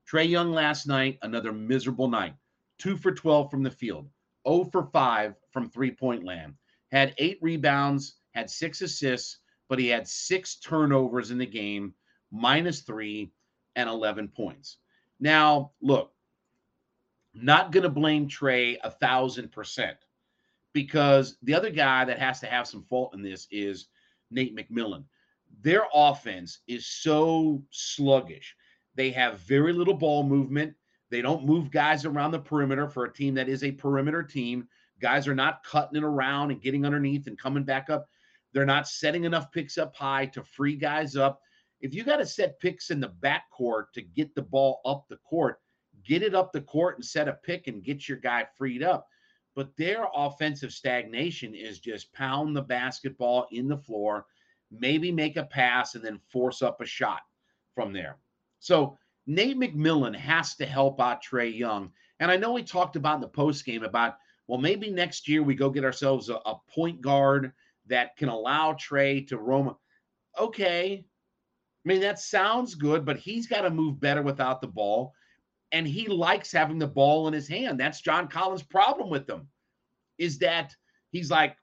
Trae 0.09 0.29
Young 0.29 0.51
last 0.51 0.87
night, 0.87 1.17
another 1.21 1.51
miserable 1.51 2.07
night. 2.07 2.35
Two 2.77 2.97
for 2.97 3.11
12 3.11 3.49
from 3.49 3.63
the 3.63 3.71
field, 3.71 4.07
0 4.47 4.65
for 4.71 4.83
5 4.83 5.35
from 5.51 5.69
three 5.69 5.91
point 5.91 6.23
land. 6.23 6.53
Had 6.91 7.13
eight 7.17 7.39
rebounds, 7.41 8.15
had 8.31 8.49
six 8.49 8.81
assists, 8.81 9.39
but 9.69 9.79
he 9.79 9.87
had 9.87 10.07
six 10.07 10.55
turnovers 10.55 11.31
in 11.31 11.37
the 11.37 11.45
game, 11.45 11.93
minus 12.31 12.81
three 12.81 13.31
and 13.75 13.87
11 13.87 14.27
points. 14.27 14.77
Now, 15.19 15.71
look, 15.81 16.11
not 17.33 17.71
going 17.71 17.83
to 17.83 17.89
blame 17.89 18.27
Trae 18.27 18.77
a 18.83 18.89
thousand 18.89 19.51
percent 19.51 19.97
because 20.73 21.37
the 21.43 21.53
other 21.53 21.69
guy 21.69 22.03
that 22.05 22.19
has 22.19 22.39
to 22.41 22.47
have 22.47 22.67
some 22.67 22.83
fault 22.83 23.13
in 23.13 23.21
this 23.21 23.47
is 23.51 23.87
Nate 24.31 24.55
McMillan. 24.55 25.03
Their 25.61 25.83
offense 25.93 26.59
is 26.67 26.85
so 26.85 27.63
sluggish. 27.71 28.55
They 28.95 29.11
have 29.11 29.39
very 29.41 29.73
little 29.73 29.93
ball 29.93 30.23
movement. 30.23 30.73
They 31.09 31.21
don't 31.21 31.45
move 31.45 31.71
guys 31.71 32.05
around 32.05 32.31
the 32.31 32.39
perimeter 32.39 32.87
for 32.87 33.05
a 33.05 33.13
team 33.13 33.33
that 33.35 33.49
is 33.49 33.63
a 33.63 33.71
perimeter 33.71 34.23
team. 34.23 34.67
Guys 34.99 35.27
are 35.27 35.35
not 35.35 35.63
cutting 35.63 35.97
it 35.97 36.03
around 36.03 36.51
and 36.51 36.61
getting 36.61 36.85
underneath 36.85 37.27
and 37.27 37.37
coming 37.37 37.63
back 37.63 37.89
up. 37.89 38.07
They're 38.53 38.65
not 38.65 38.87
setting 38.87 39.25
enough 39.25 39.51
picks 39.51 39.77
up 39.77 39.95
high 39.95 40.25
to 40.27 40.43
free 40.43 40.75
guys 40.75 41.15
up. 41.15 41.41
If 41.81 41.93
you 41.93 42.03
got 42.03 42.17
to 42.17 42.25
set 42.25 42.59
picks 42.59 42.89
in 42.89 42.99
the 42.99 43.13
backcourt 43.21 43.85
to 43.93 44.01
get 44.01 44.33
the 44.35 44.41
ball 44.41 44.81
up 44.85 45.05
the 45.07 45.17
court, 45.17 45.59
get 46.03 46.23
it 46.23 46.35
up 46.35 46.51
the 46.51 46.61
court 46.61 46.95
and 46.95 47.05
set 47.05 47.27
a 47.27 47.33
pick 47.33 47.67
and 47.67 47.83
get 47.83 48.07
your 48.07 48.17
guy 48.17 48.47
freed 48.57 48.83
up. 48.83 49.07
But 49.55 49.75
their 49.77 50.07
offensive 50.15 50.71
stagnation 50.71 51.53
is 51.53 51.79
just 51.79 52.13
pound 52.13 52.55
the 52.55 52.61
basketball 52.61 53.47
in 53.51 53.67
the 53.67 53.77
floor, 53.77 54.25
maybe 54.71 55.11
make 55.11 55.37
a 55.37 55.43
pass, 55.43 55.95
and 55.95 56.03
then 56.03 56.19
force 56.31 56.61
up 56.61 56.81
a 56.81 56.85
shot 56.85 57.21
from 57.75 57.93
there. 57.93 58.17
So 58.59 58.97
Nate 59.25 59.57
McMillan 59.57 60.15
has 60.15 60.55
to 60.55 60.65
help 60.65 60.99
out 60.99 61.23
Trae 61.23 61.55
Young. 61.55 61.91
And 62.19 62.31
I 62.31 62.37
know 62.37 62.51
we 62.51 62.63
talked 62.63 62.95
about 62.95 63.15
in 63.15 63.21
the 63.21 63.27
post 63.27 63.65
game 63.65 63.83
about, 63.83 64.17
well, 64.47 64.59
maybe 64.59 64.89
next 64.89 65.27
year 65.27 65.43
we 65.43 65.55
go 65.55 65.69
get 65.69 65.85
ourselves 65.85 66.29
a, 66.29 66.35
a 66.35 66.59
point 66.73 67.01
guard 67.01 67.53
that 67.89 68.15
can 68.17 68.29
allow 68.29 68.73
Trae 68.73 69.27
to 69.27 69.37
roam. 69.37 69.75
Okay. 70.37 71.05
I 71.85 71.87
mean, 71.87 72.01
that 72.01 72.19
sounds 72.19 72.75
good, 72.75 73.05
but 73.05 73.17
he's 73.17 73.47
got 73.47 73.61
to 73.61 73.69
move 73.69 73.99
better 73.99 74.21
without 74.21 74.61
the 74.61 74.67
ball 74.67 75.13
and 75.71 75.87
he 75.87 76.07
likes 76.07 76.51
having 76.51 76.79
the 76.79 76.87
ball 76.87 77.27
in 77.27 77.33
his 77.33 77.47
hand. 77.47 77.79
That's 77.79 78.01
John 78.01 78.27
Collins' 78.27 78.63
problem 78.63 79.09
with 79.09 79.27
them, 79.27 79.47
is 80.17 80.39
that 80.39 80.75
he's 81.11 81.29
like 81.29 81.55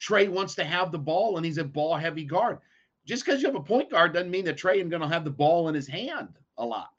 Trae 0.00 0.28
wants 0.28 0.54
to 0.56 0.64
have 0.64 0.92
the 0.92 0.98
ball 0.98 1.36
and 1.36 1.46
he's 1.46 1.58
a 1.58 1.64
ball 1.64 1.96
heavy 1.96 2.24
guard. 2.24 2.58
Just 3.06 3.24
because 3.24 3.40
you 3.40 3.48
have 3.48 3.56
a 3.56 3.60
point 3.60 3.90
guard 3.90 4.12
doesn't 4.12 4.30
mean 4.30 4.44
that 4.44 4.58
Trae 4.58 4.82
is 4.82 4.88
going 4.88 5.02
to 5.02 5.08
have 5.08 5.24
the 5.24 5.30
ball 5.30 5.68
in 5.68 5.74
his 5.74 5.86
hand 5.86 6.38
a 6.58 6.64
lot. 6.64 6.90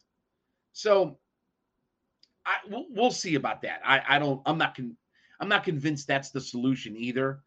So 0.73 1.19
I 2.45 2.55
we'll, 2.69 2.85
we'll 2.89 3.11
see 3.11 3.35
about 3.35 3.61
that. 3.63 3.81
I 3.85 4.01
I 4.07 4.19
don't 4.19 4.41
I'm 4.45 4.57
not 4.57 4.75
con, 4.75 4.95
I'm 5.39 5.49
not 5.49 5.63
convinced 5.63 6.07
that's 6.07 6.31
the 6.31 6.41
solution 6.41 6.95
either, 6.95 7.41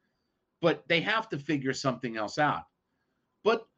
but 0.65 0.83
they 0.89 1.03
have 1.03 1.29
to 1.29 1.39
figure 1.39 1.75
something 1.75 2.17
else 2.17 2.39
out. 2.39 2.63
But 3.43 3.69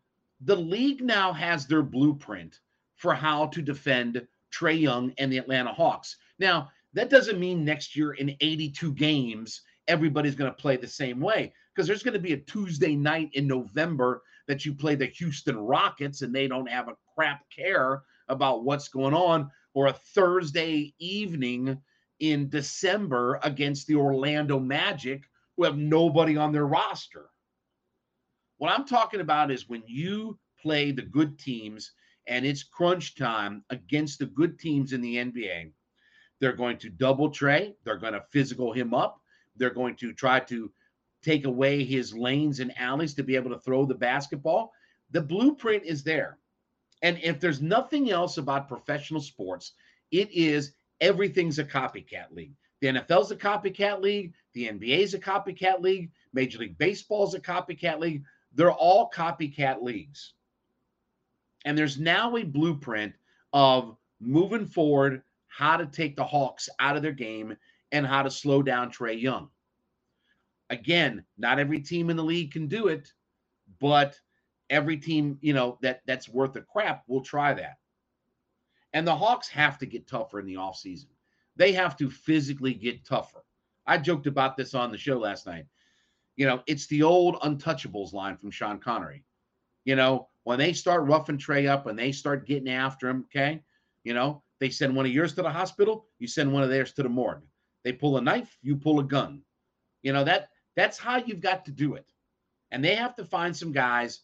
the 0.43 0.55
league 0.55 1.03
now 1.03 1.33
has 1.33 1.67
their 1.67 1.83
blueprint 1.83 2.61
for 2.95 3.13
how 3.13 3.49
to 3.49 3.61
defend 3.61 4.25
Trae 4.53 4.81
Young 4.81 5.13
and 5.19 5.33
the 5.33 5.39
Atlanta 5.39 5.73
Hawks. 5.73 6.17
Now, 6.39 6.71
that 6.93 7.11
doesn't 7.11 7.41
mean 7.41 7.65
next 7.65 7.97
year 7.97 8.13
in 8.13 8.37
82 8.41 8.93
games, 8.93 9.63
everybody's 9.89 10.37
going 10.37 10.53
to 10.53 10.63
play 10.63 10.77
the 10.77 10.87
same 10.87 11.19
way 11.19 11.53
because 11.75 11.89
there's 11.89 12.05
going 12.05 12.15
to 12.15 12.21
be 12.21 12.35
a 12.35 12.39
Tuesday 12.39 12.95
night 12.95 13.31
in 13.33 13.49
November 13.49 14.23
that 14.47 14.65
you 14.65 14.73
play 14.73 14.95
the 14.95 15.07
Houston 15.07 15.59
Rockets 15.59 16.23
and 16.23 16.33
they 16.33 16.47
don't 16.47 16.71
have 16.71 16.87
a 16.87 16.97
crap 17.17 17.51
care 17.51 18.03
about 18.29 18.63
what's 18.63 18.87
going 18.87 19.13
on, 19.13 19.51
or 19.75 19.89
a 19.89 19.93
Thursday 20.15 20.95
evening 21.01 21.77
in 22.21 22.49
December 22.49 23.41
against 23.43 23.89
the 23.89 23.97
Orlando 23.97 24.61
Magic 24.61 25.25
who 25.57 25.65
have 25.65 25.77
nobody 25.77 26.37
on 26.37 26.53
their 26.53 26.67
roster. 26.67 27.31
What 28.59 28.71
I'm 28.71 28.87
talking 28.87 29.21
about 29.21 29.51
is 29.51 29.69
when 29.69 29.83
you 29.87 30.39
play 30.61 30.91
the 30.91 31.03
good 31.03 31.39
teams 31.39 31.93
and 32.27 32.45
it's 32.45 32.63
crunch 32.63 33.17
time 33.17 33.65
against 33.71 34.19
the 34.19 34.27
good 34.27 34.59
teams 34.59 34.93
in 34.93 35.01
the 35.01 35.17
NBA, 35.17 35.73
they're 36.41 36.53
going 36.53 36.79
to 36.79 36.91
double 36.91 37.31
Trae. 37.31 37.75
They're 37.85 37.99
going 37.99 38.13
to 38.13 38.25
physical 38.31 38.73
him 38.73 38.95
up. 38.95 39.21
They're 39.57 39.71
going 39.71 39.97
to 39.97 40.13
try 40.13 40.41
to 40.41 40.71
take 41.23 41.45
away 41.45 41.85
his 41.85 42.15
lanes 42.15 42.61
and 42.61 42.77
alleys 42.79 43.15
to 43.15 43.23
be 43.23 43.37
able 43.37 43.51
to 43.51 43.61
throw 43.61 43.85
the 43.85 43.95
basketball. 43.95 44.73
The 45.11 45.21
blueprint 45.21 45.85
is 45.85 46.03
there. 46.03 46.39
And 47.03 47.19
if 47.23 47.41
there's 47.41 47.63
nothing 47.63 48.11
else 48.11 48.39
about 48.39 48.69
professional 48.69 49.21
sports, 49.21 49.73
it 50.11 50.31
is 50.31 50.73
everything's 51.01 51.59
a 51.59 51.65
copycat 51.65 52.33
league. 52.33 52.55
The 52.81 52.89
NFL's 52.89 53.31
a 53.31 53.37
copycat 53.37 54.01
league. 54.01 54.35
The 54.57 54.69
NBA's 54.69 55.13
a 55.13 55.19
copycat 55.19 55.83
league. 55.83 56.11
Major 56.33 56.61
League 56.61 56.79
Baseball's 56.79 57.35
a 57.35 57.41
copycat 57.41 58.01
league. 58.01 58.25
They're 58.55 58.73
all 58.73 59.11
copycat 59.11 59.83
leagues. 59.83 60.33
And 61.67 61.77
there's 61.77 62.01
now 62.01 62.35
a 62.39 62.43
blueprint 62.43 63.13
of 63.53 63.99
moving 64.19 64.65
forward, 64.65 65.23
how 65.49 65.77
to 65.77 65.85
take 65.85 66.17
the 66.17 66.25
Hawks 66.25 66.71
out 66.79 66.97
of 66.97 67.03
their 67.03 67.13
game 67.13 67.55
and 67.93 68.07
how 68.07 68.23
to 68.23 68.31
slow 68.31 68.63
down 68.63 68.91
Trae 68.91 69.21
Young. 69.21 69.51
Again, 70.71 71.23
not 71.37 71.59
every 71.59 71.81
team 71.81 72.09
in 72.09 72.17
the 72.17 72.25
league 72.25 72.51
can 72.51 72.67
do 72.67 72.89
it, 72.89 73.13
but 73.79 74.19
every 74.71 74.97
team, 74.97 75.37
you 75.43 75.53
know, 75.53 75.77
that 75.83 76.01
that's 76.07 76.31
worth 76.31 76.57
a 76.57 76.63
crap 76.63 77.05
will 77.09 77.21
try 77.21 77.53
that. 77.53 77.77
And 78.95 79.07
the 79.07 79.15
Hawks 79.15 79.49
have 79.49 79.77
to 79.81 79.87
get 79.87 80.07
tougher 80.07 80.41
in 80.41 80.47
the 80.47 80.55
offseason. 80.55 81.09
They 81.57 81.73
have 81.73 81.95
to 81.99 82.09
physically 82.09 82.73
get 82.73 83.05
tougher. 83.05 83.43
I 83.87 83.99
joked 83.99 84.27
about 84.27 84.57
this 84.57 84.75
on 84.75 84.91
the 84.91 84.99
show 84.99 85.19
last 85.19 85.47
night. 85.47 85.67
You 86.37 86.47
know, 86.47 86.63
it's 86.67 86.87
the 86.87 87.03
old 87.03 87.37
untouchables 87.41 88.13
line 88.13 88.37
from 88.37 88.51
Sean 88.51 88.79
Connery. 88.79 89.25
You 89.85 89.97
know, 89.97 90.29
when 90.45 90.59
they 90.59 90.73
start 90.73 91.05
roughing 91.05 91.39
Trae 91.39 91.69
up 91.69 91.87
and 91.87 91.99
they 91.99 92.13
start 92.13 92.47
getting 92.47 92.69
after 92.69 93.09
him, 93.09 93.25
okay, 93.27 93.63
you 94.05 94.15
know, 94.15 94.43
they 94.61 94.71
send 94.71 94.95
one 94.95 95.07
of 95.07 95.13
yours 95.13 95.35
to 95.35 95.43
the 95.43 95.51
hospital, 95.51 96.07
you 96.19 96.27
send 96.27 96.53
one 96.53 96.63
of 96.63 96.69
theirs 96.69 96.93
to 96.95 97.03
the 97.03 97.09
morgue. 97.09 97.43
They 97.85 97.93
pull 97.93 98.17
a 98.17 98.21
knife, 98.21 98.59
you 98.63 98.77
pull 98.77 99.01
a 99.01 99.05
gun. 99.05 99.43
You 100.03 100.13
know, 100.13 100.25
that 100.25 100.49
that's 100.75 100.99
how 100.99 101.17
you've 101.17 101.41
got 101.41 101.65
to 101.67 101.71
do 101.71 101.95
it. 101.95 102.07
And 102.71 102.85
they 102.85 102.95
have 102.95 103.15
to 103.17 103.25
find 103.25 103.57
some 103.57 103.73
guys 103.73 104.21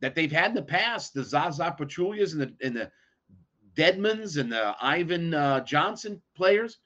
that 0.00 0.14
they've 0.14 0.32
had 0.32 0.50
in 0.50 0.54
the 0.54 0.62
past, 0.62 1.14
the 1.14 1.24
Zaza 1.24 1.74
Pachulias 1.78 2.32
and 2.32 2.42
the 2.42 2.54
and 2.66 2.76
the 2.76 2.90
Dedmons 3.74 4.38
and 4.38 4.50
the 4.50 4.74
Ivan 4.80 5.34
uh, 5.34 5.60
Johnson 5.60 6.20
players, 6.36 6.78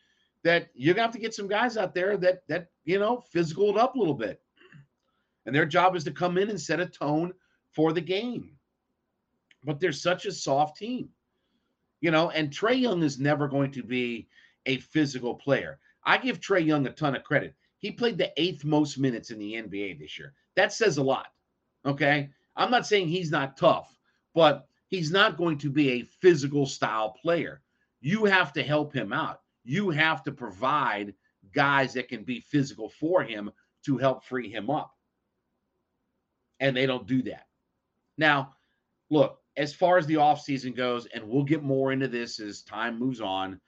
that 0.45 0.69
you're 0.75 0.95
gonna 0.95 1.07
have 1.07 1.15
to 1.15 1.21
get 1.21 1.35
some 1.35 1.49
guys 1.49 1.77
out 1.77 1.95
there 1.95 2.17
that 2.17 2.43
that 2.49 2.69
you 2.85 2.99
know 2.99 3.21
physical 3.31 3.71
it 3.71 3.77
up 3.77 3.95
a 3.95 3.99
little 3.99 4.15
bit. 4.15 4.41
And 5.47 5.55
their 5.55 5.67
job 5.67 5.97
is 5.97 6.05
to 6.05 6.11
come 6.11 6.37
in 6.37 6.51
and 6.51 6.61
set 6.61 6.81
a 6.81 6.87
tone 6.87 7.33
for 7.73 7.93
the 7.93 8.01
game. 8.01 8.51
But 9.65 9.81
they're 9.81 9.93
such 9.93 10.27
a 10.27 10.33
soft 10.33 10.77
team, 10.77 11.09
you 12.01 12.11
know, 12.11 12.31
and 12.31 12.51
Trae 12.51 12.79
Young 12.79 13.03
is 13.03 13.19
never 13.19 13.49
going 13.49 13.73
to 13.73 13.83
be 13.83 14.29
a 14.67 14.79
physical 14.79 15.35
player. 15.35 15.79
I 16.05 16.19
give 16.19 16.41
Trae 16.41 16.65
Young 16.65 16.87
a 16.87 16.93
ton 16.93 17.17
of 17.17 17.25
credit. 17.25 17.55
He 17.79 17.91
played 17.91 18.19
the 18.19 18.33
eighth 18.41 18.65
most 18.65 18.99
minutes 18.99 19.31
in 19.31 19.39
the 19.39 19.55
NBA 19.55 19.99
this 19.99 20.19
year. 20.19 20.35
That 20.57 20.73
says 20.73 20.99
a 20.99 21.03
lot. 21.03 21.29
Okay. 21.87 22.31
I'm 22.57 22.71
not 22.71 22.87
saying 22.87 23.09
he's 23.09 23.31
not 23.31 23.57
tough, 23.57 23.97
but 24.35 24.67
he's 24.89 25.11
not 25.11 25.37
going 25.37 25.59
to 25.59 25.71
be 25.71 25.91
a 25.91 26.03
physical 26.03 26.67
style 26.67 27.11
player. 27.23 27.63
You 28.01 28.25
have 28.25 28.53
to 28.55 28.63
help 28.63 28.93
him 28.93 29.13
out. 29.13 29.41
You 29.69 29.91
have 29.91 30.23
to 30.23 30.33
provide 30.33 31.13
guys 31.53 31.93
that 31.93 32.09
can 32.09 32.25
be 32.25 32.41
physical 32.41 32.89
for 32.89 33.23
him 33.23 33.51
to 33.85 33.99
help 33.99 34.25
free 34.25 34.51
him 34.51 34.71
up. 34.71 34.95
And 36.59 36.75
they 36.75 36.87
don't 36.87 37.07
do 37.07 37.21
that. 37.25 37.49
Now, 38.17 38.55
look, 39.11 39.43
as 39.59 39.75
far 39.75 39.99
as 39.99 40.07
the 40.07 40.15
offseason 40.15 40.75
goes, 40.75 41.05
and 41.13 41.29
we'll 41.29 41.45
get 41.45 41.63
more 41.63 41.93
into 41.93 42.09
this 42.09 42.41
as 42.41 42.63
time 42.63 42.99
moves 42.99 43.21
on, 43.21 43.61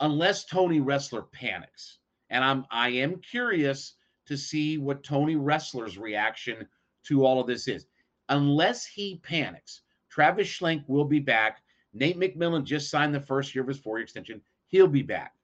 unless 0.00 0.46
Tony 0.46 0.80
Ressler 0.80 1.30
panics. 1.30 1.98
And 2.30 2.42
I'm 2.42 2.64
I 2.70 2.88
am 2.88 3.20
curious 3.20 3.96
to 4.24 4.38
see 4.38 4.78
what 4.78 5.04
Tony 5.04 5.36
Ressler's 5.36 5.98
reaction 5.98 6.66
to 7.08 7.26
all 7.26 7.42
of 7.42 7.46
this 7.46 7.68
is. 7.68 7.84
Unless 8.30 8.86
he 8.86 9.20
panics, 9.22 9.82
Travis 10.08 10.48
Schlenk 10.48 10.82
will 10.88 11.04
be 11.04 11.20
back. 11.20 11.62
Nate 11.92 12.18
McMillan 12.18 12.64
just 12.64 12.90
signed 12.90 13.14
the 13.14 13.20
first 13.20 13.54
year 13.54 13.60
of 13.60 13.68
his 13.68 13.78
four-year 13.78 14.02
extension. 14.02 14.40
He'll 14.74 14.88
be 14.88 15.02
back. 15.02 15.34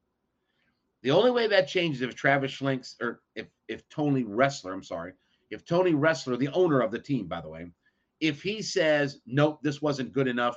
The 1.03 1.13
only 1.13 1.31
way 1.31 1.47
that 1.47 1.69
changes 1.69 2.03
if 2.03 2.17
Travis 2.17 2.51
Schlenk's 2.51 2.97
or 3.01 3.21
if 3.37 3.47
if 3.69 3.89
Tony 3.89 4.25
Ressler, 4.25 4.73
I'm 4.73 4.83
sorry, 4.83 5.13
if 5.51 5.65
Tony 5.65 5.93
Ressler, 5.93 6.37
the 6.37 6.49
owner 6.49 6.81
of 6.81 6.91
the 6.91 6.99
team, 6.99 7.29
by 7.29 7.41
the 7.41 7.49
way, 7.49 7.71
if 8.19 8.43
he 8.43 8.61
says, 8.61 9.21
nope, 9.27 9.61
this 9.63 9.81
wasn't 9.81 10.13
good 10.13 10.27
enough, 10.27 10.57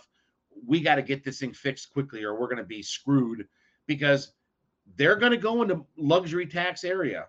we 0.66 0.82
got 0.82 0.96
to 0.96 1.04
get 1.04 1.24
this 1.24 1.38
thing 1.38 1.54
fixed 1.54 1.94
quickly 1.94 2.24
or 2.24 2.34
we're 2.34 2.48
going 2.48 2.58
to 2.58 2.64
be 2.64 2.82
screwed 2.82 3.48
because 3.86 4.34
they're 4.96 5.18
going 5.18 5.34
to 5.34 5.38
go 5.38 5.62
into 5.62 5.86
luxury 5.96 6.48
tax 6.48 6.84
area 6.84 7.28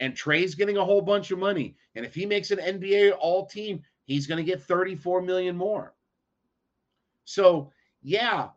and 0.00 0.14
Trae's 0.14 0.54
getting 0.54 0.76
a 0.76 0.84
whole 0.84 1.00
bunch 1.00 1.30
of 1.30 1.38
money. 1.38 1.76
And 1.94 2.04
if 2.04 2.14
he 2.14 2.26
makes 2.26 2.50
an 2.50 2.58
NBA 2.58 3.16
all 3.18 3.46
team, 3.46 3.80
he's 4.04 4.26
going 4.26 4.44
to 4.44 4.50
get 4.50 4.62
34 4.62 5.22
million 5.22 5.56
more. 5.56 5.94
So, 7.24 7.72
yeah, 8.02 8.48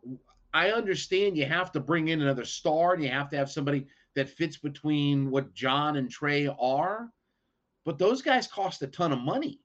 I 0.53 0.71
understand 0.71 1.37
you 1.37 1.45
have 1.45 1.71
to 1.73 1.79
bring 1.79 2.07
in 2.07 2.21
another 2.21 2.45
star 2.45 2.93
and 2.93 3.03
you 3.03 3.09
have 3.09 3.29
to 3.29 3.37
have 3.37 3.51
somebody 3.51 3.87
that 4.15 4.29
fits 4.29 4.57
between 4.57 5.29
what 5.29 5.53
John 5.53 5.97
and 5.97 6.09
Trae 6.09 6.55
are. 6.59 7.11
But 7.85 7.99
those 7.99 8.21
guys 8.21 8.47
cost 8.47 8.81
a 8.81 8.87
ton 8.87 9.11
of 9.11 9.19
money. 9.19 9.61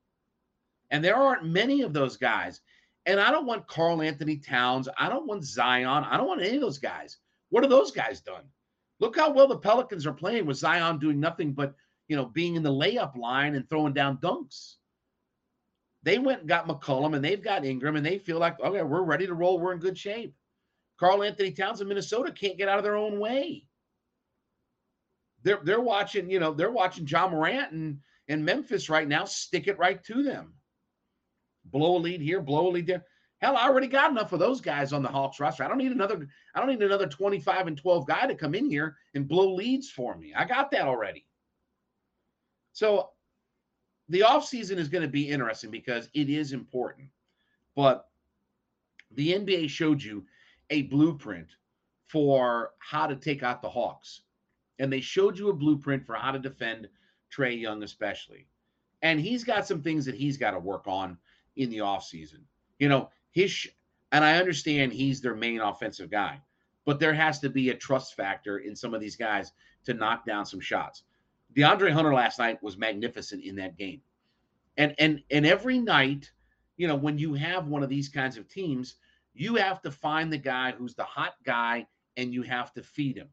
And 0.91 1.03
there 1.03 1.17
aren't 1.17 1.47
many 1.47 1.83
of 1.83 1.93
those 1.93 2.17
guys. 2.17 2.61
And 3.07 3.19
I 3.19 3.31
don't 3.31 3.47
want 3.47 3.67
Karl-Anthony 3.67 4.37
Towns. 4.37 4.89
I 4.99 5.09
don't 5.09 5.27
want 5.27 5.45
Zion. 5.45 6.05
I 6.05 6.17
don't 6.17 6.29
want 6.29 6.43
any 6.43 6.57
of 6.57 6.61
those 6.61 6.79
guys. 6.79 7.19
What 7.49 7.65
have 7.65 7.71
those 7.71 7.91
guys 7.91 8.21
done? 8.21 8.45
Look 9.01 9.17
how 9.17 9.33
well 9.33 9.49
the 9.49 9.59
Pelicans 9.59 10.07
are 10.07 10.13
playing 10.13 10.47
with 10.47 10.59
Zion 10.59 10.99
doing 10.99 11.19
nothing 11.19 11.53
but, 11.53 11.75
you 12.09 12.17
know, 12.17 12.27
being 12.27 12.55
in 12.55 12.63
the 12.63 12.71
layup 12.71 13.17
line 13.17 13.55
and 13.55 13.69
throwing 13.69 13.95
down 13.95 14.19
dunks. 14.19 14.75
They 16.05 16.19
went 16.19 16.41
and 16.41 16.49
got 16.49 16.69
McCollum 16.69 17.17
and 17.17 17.25
they've 17.25 17.43
got 17.43 17.65
Ingram 17.65 17.97
and 17.97 18.05
they 18.05 18.19
feel 18.19 18.39
like, 18.39 18.61
okay, 18.61 18.83
we're 18.83 19.03
ready 19.03 19.27
to 19.27 19.35
roll. 19.35 19.59
We're 19.59 19.73
in 19.73 19.79
good 19.79 19.99
shape. 19.99 20.35
Karl-Anthony 21.03 21.51
Towns 21.51 21.81
in 21.81 21.89
Minnesota 21.89 22.31
can't 22.31 22.57
get 22.57 22.69
out 22.69 22.79
of 22.79 22.85
their 22.85 22.95
own 22.95 23.19
way. 23.19 23.65
They're 25.43 25.59
they're 25.65 25.81
watching, 25.81 26.31
you 26.31 26.39
know, 26.39 26.55
they're 26.55 26.71
watching 26.71 27.09
Ja 27.09 27.27
Morant 27.27 27.73
and, 27.73 27.99
and 28.29 28.45
Memphis 28.45 28.89
right 28.89 29.09
now 29.09 29.25
stick 29.25 29.67
it 29.67 29.79
right 29.81 30.03
to 30.05 30.23
them. 30.23 30.55
Blow 31.65 31.97
a 31.97 31.99
lead 31.99 32.21
here, 32.21 32.41
blow 32.41 32.69
a 32.69 32.71
lead 32.71 32.87
there. 32.87 33.05
Hell, 33.39 33.57
I 33.57 33.67
already 33.67 33.89
got 33.89 34.13
enough 34.13 34.33
of 34.33 34.39
those 34.39 34.61
guys 34.61 34.93
on 34.93 35.03
the 35.03 35.09
Hawks 35.09 35.41
roster. 35.41 35.65
I 35.65 35.69
don't 35.69 35.79
need 35.79 35.91
another, 35.91 36.29
I 36.55 36.61
don't 36.61 36.69
need 36.69 36.81
another 36.81 37.09
25 37.09 37.67
and 37.67 37.77
12 37.77 38.07
guy 38.07 38.29
to 38.29 38.37
come 38.37 38.55
in 38.55 38.71
here 38.71 38.97
and 39.17 39.27
blow 39.27 39.53
leads 39.53 39.91
for 39.91 40.17
me. 40.17 40.33
I 40.37 40.45
got 40.45 40.71
that 40.71 40.83
already. 40.83 41.27
So 42.75 43.11
the 44.09 44.21
offseason 44.21 44.77
is 44.77 44.89
going 44.89 45.03
to 45.03 45.09
be 45.09 45.29
interesting 45.29 45.73
because 45.73 46.09
it 46.15 46.31
is 46.31 46.53
important. 46.53 47.09
But 47.75 48.07
the 49.11 49.33
NBA 49.33 49.69
showed 49.69 50.01
you 50.01 50.25
a 50.73 50.83
blueprint 50.83 51.49
for 52.07 52.71
how 52.79 53.07
to 53.07 53.15
take 53.15 53.43
out 53.43 53.63
the 53.63 53.69
Hawks. 53.69 54.23
And 54.79 54.93
they 54.93 55.01
showed 55.01 55.39
you 55.39 55.51
a 55.51 55.55
blueprint 55.55 56.05
for 56.05 56.15
how 56.15 56.33
to 56.33 56.39
defend 56.39 56.89
Trae 57.31 57.61
Young, 57.61 57.83
especially. 57.83 58.47
And 59.03 59.21
he's 59.21 59.45
got 59.45 59.67
some 59.67 59.83
things 59.83 60.05
that 60.07 60.15
he's 60.15 60.37
got 60.37 60.53
to 60.53 60.59
work 60.59 60.85
on 60.87 61.19
in 61.57 61.69
the 61.71 61.79
offseason. 61.79 62.41
You 62.79 62.89
know, 62.89 63.11
his, 63.31 63.69
and 64.13 64.25
I 64.25 64.39
understand 64.39 64.93
he's 64.93 65.21
their 65.21 65.35
main 65.35 65.61
offensive 65.61 66.11
guy, 66.11 66.41
but 66.85 66.99
there 66.99 67.15
has 67.15 67.39
to 67.41 67.51
be 67.51 67.69
a 67.69 67.75
trust 67.75 68.17
factor 68.17 68.59
in 68.59 68.75
some 68.75 68.95
of 68.95 69.01
these 69.01 69.17
guys 69.17 69.53
to 69.85 69.95
knock 69.95 70.25
down 70.25 70.47
some 70.47 70.61
shots. 70.61 71.03
DeAndre 71.55 71.93
Hunter 71.93 72.15
last 72.15 72.39
night 72.39 72.63
was 72.63 72.79
magnificent 72.79 73.45
in 73.45 73.57
that 73.57 73.77
game. 73.77 74.01
And 74.79 74.95
and 74.99 75.23
and 75.31 75.45
every 75.45 75.79
night, 75.79 76.31
you 76.79 76.89
know, 76.89 76.97
when 76.97 77.19
you 77.19 77.35
have 77.35 77.69
one 77.69 77.83
of 77.83 77.91
these 77.91 78.09
kinds 78.09 78.39
of 78.39 78.49
teams, 78.49 78.97
you 79.35 79.57
have 79.57 79.81
to 79.83 79.91
find 79.91 80.33
the 80.33 80.39
guy 80.39 80.73
who's 80.73 80.95
the 80.95 81.05
hot 81.05 81.35
guy 81.45 81.87
and 82.17 82.33
you 82.33 82.43
have 82.43 82.73
to 82.75 82.83
feed 82.83 83.17
him. 83.17 83.29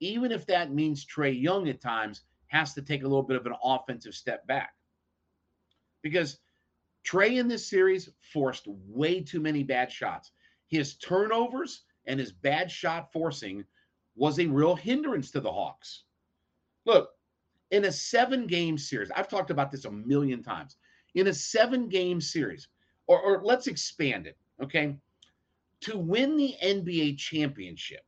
Even 0.00 0.32
if 0.32 0.46
that 0.46 0.72
means 0.72 1.06
Trae 1.06 1.40
Young 1.40 1.68
at 1.68 1.80
times 1.80 2.22
has 2.48 2.74
to 2.74 2.82
take 2.82 3.02
a 3.02 3.08
little 3.08 3.22
bit 3.22 3.36
of 3.36 3.46
an 3.46 3.54
offensive 3.62 4.14
step 4.14 4.46
back. 4.46 4.74
Because 6.02 6.38
Trae 7.04 7.38
in 7.38 7.48
this 7.48 7.68
series 7.68 8.10
forced 8.32 8.66
way 8.66 9.20
too 9.20 9.40
many 9.40 9.62
bad 9.62 9.90
shots. 9.90 10.32
His 10.68 10.96
turnovers 10.96 11.84
and 12.06 12.18
his 12.18 12.32
bad 12.32 12.70
shot 12.70 13.12
forcing 13.12 13.64
was 14.14 14.38
a 14.38 14.46
real 14.46 14.74
hindrance 14.74 15.30
to 15.32 15.40
the 15.40 15.52
Hawks. 15.52 16.04
Look, 16.84 17.10
in 17.70 17.84
a 17.84 17.92
seven 17.92 18.46
game 18.46 18.76
series, 18.76 19.10
I've 19.10 19.28
talked 19.28 19.50
about 19.50 19.70
this 19.70 19.84
a 19.84 19.90
million 19.90 20.42
times. 20.42 20.76
In 21.14 21.28
a 21.28 21.34
seven 21.34 21.88
game 21.88 22.20
series, 22.20 22.68
or, 23.06 23.20
or 23.20 23.42
let's 23.44 23.66
expand 23.66 24.26
it, 24.26 24.36
okay? 24.62 24.96
To 25.82 25.98
win 25.98 26.36
the 26.36 26.54
NBA 26.62 27.18
championship, 27.18 28.04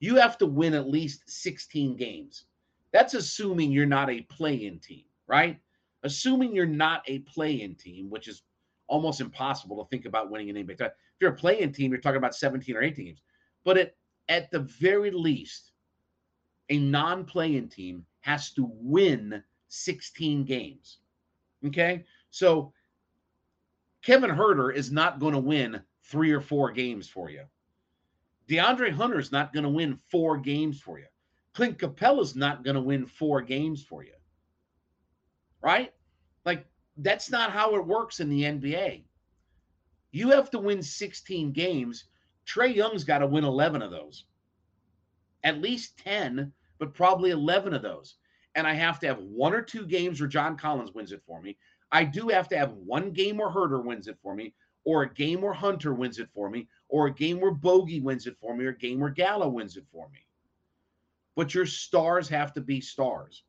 you 0.00 0.16
have 0.16 0.36
to 0.38 0.46
win 0.46 0.74
at 0.74 0.88
least 0.88 1.22
16 1.26 1.96
games. 1.96 2.44
That's 2.92 3.14
assuming 3.14 3.72
you're 3.72 3.86
not 3.86 4.10
a 4.10 4.22
play 4.22 4.66
in 4.66 4.78
team, 4.78 5.04
right? 5.26 5.58
Assuming 6.02 6.54
you're 6.54 6.66
not 6.66 7.02
a 7.06 7.20
play 7.20 7.62
in 7.62 7.74
team, 7.74 8.10
which 8.10 8.28
is 8.28 8.42
almost 8.86 9.20
impossible 9.20 9.82
to 9.82 9.88
think 9.88 10.04
about 10.04 10.30
winning 10.30 10.50
an 10.50 10.56
NBA. 10.56 10.80
If 10.80 10.92
you're 11.20 11.32
a 11.32 11.36
play 11.36 11.60
in 11.60 11.72
team, 11.72 11.90
you're 11.90 12.00
talking 12.00 12.18
about 12.18 12.34
17 12.34 12.76
or 12.76 12.82
18 12.82 13.04
games. 13.04 13.22
But 13.64 13.78
at, 13.78 13.94
at 14.28 14.50
the 14.50 14.60
very 14.60 15.10
least, 15.10 15.72
a 16.68 16.78
non 16.78 17.24
play 17.24 17.56
in 17.56 17.68
team 17.68 18.04
has 18.20 18.52
to 18.52 18.70
win 18.74 19.42
16 19.68 20.44
games. 20.44 20.98
Okay. 21.66 22.04
So 22.30 22.72
Kevin 24.02 24.30
Huerter 24.30 24.74
is 24.74 24.92
not 24.92 25.18
going 25.18 25.32
to 25.32 25.40
win 25.40 25.80
three 26.04 26.32
or 26.32 26.40
four 26.40 26.70
games 26.70 27.08
for 27.08 27.30
you. 27.30 27.44
DeAndre 28.48 28.92
Hunter's 28.92 29.32
not 29.32 29.52
going 29.52 29.64
to 29.64 29.70
win 29.70 29.98
four 30.10 30.36
games 30.38 30.80
for 30.80 30.98
you. 30.98 31.06
Clint 31.54 31.78
Capela's 31.78 32.36
not 32.36 32.64
going 32.64 32.74
to 32.74 32.82
win 32.82 33.06
four 33.06 33.40
games 33.40 33.82
for 33.82 34.04
you. 34.04 34.12
Right? 35.62 35.92
Like, 36.44 36.66
that's 36.98 37.30
not 37.30 37.52
how 37.52 37.74
it 37.76 37.86
works 37.86 38.20
in 38.20 38.28
the 38.28 38.42
NBA. 38.42 39.04
You 40.12 40.30
have 40.30 40.50
to 40.50 40.58
win 40.58 40.82
16 40.82 41.52
games. 41.52 42.04
Trae 42.46 42.74
Young's 42.74 43.04
got 43.04 43.18
to 43.18 43.26
win 43.26 43.44
11 43.44 43.82
of 43.82 43.90
those. 43.90 44.24
At 45.42 45.60
least 45.60 45.98
10, 46.04 46.52
but 46.78 46.94
probably 46.94 47.30
11 47.30 47.72
of 47.72 47.82
those. 47.82 48.16
And 48.54 48.66
I 48.66 48.74
have 48.74 49.00
to 49.00 49.06
have 49.06 49.18
one 49.18 49.54
or 49.54 49.62
two 49.62 49.86
games 49.86 50.20
where 50.20 50.28
John 50.28 50.56
Collins 50.56 50.92
wins 50.92 51.12
it 51.12 51.22
for 51.26 51.40
me. 51.40 51.56
I 51.90 52.04
do 52.04 52.28
have 52.28 52.48
to 52.48 52.58
have 52.58 52.72
one 52.72 53.10
game 53.10 53.38
where 53.38 53.50
Huerter 53.50 53.84
wins 53.84 54.06
it 54.06 54.18
for 54.22 54.34
me 54.34 54.54
or 54.84 55.02
a 55.02 55.14
game 55.14 55.40
where 55.40 55.52
Hunter 55.52 55.94
wins 55.94 56.18
it 56.18 56.28
for 56.34 56.50
me, 56.50 56.68
or 56.88 57.06
a 57.06 57.14
game 57.14 57.40
where 57.40 57.50
Bogey 57.50 58.00
wins 58.00 58.26
it 58.26 58.36
for 58.38 58.54
me, 58.54 58.66
or 58.66 58.70
a 58.70 58.78
game 58.78 59.00
where 59.00 59.10
Gallo 59.10 59.48
wins 59.48 59.76
it 59.76 59.84
for 59.90 60.08
me. 60.10 60.26
But 61.36 61.54
your 61.54 61.66
stars 61.66 62.28
have 62.28 62.52
to 62.52 62.60
be 62.60 62.80
stars. 62.80 63.42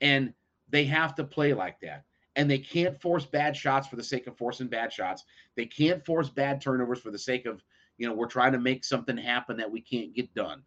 And 0.00 0.32
they 0.68 0.84
have 0.84 1.14
to 1.16 1.24
play 1.24 1.54
like 1.54 1.80
that. 1.80 2.04
And 2.36 2.50
they 2.50 2.58
can't 2.58 3.00
force 3.00 3.24
bad 3.24 3.56
shots 3.56 3.86
for 3.86 3.96
the 3.96 4.02
sake 4.02 4.26
of 4.26 4.36
forcing 4.36 4.66
bad 4.66 4.92
shots. 4.92 5.24
They 5.56 5.66
can't 5.66 6.04
force 6.04 6.28
bad 6.28 6.60
turnovers 6.60 7.00
for 7.00 7.10
the 7.10 7.18
sake 7.18 7.46
of, 7.46 7.62
you 7.96 8.08
know, 8.08 8.14
we're 8.14 8.26
trying 8.26 8.52
to 8.52 8.58
make 8.58 8.84
something 8.84 9.16
happen 9.16 9.56
that 9.56 9.70
we 9.70 9.80
can't 9.80 10.14
get 10.14 10.34
done. 10.34 10.62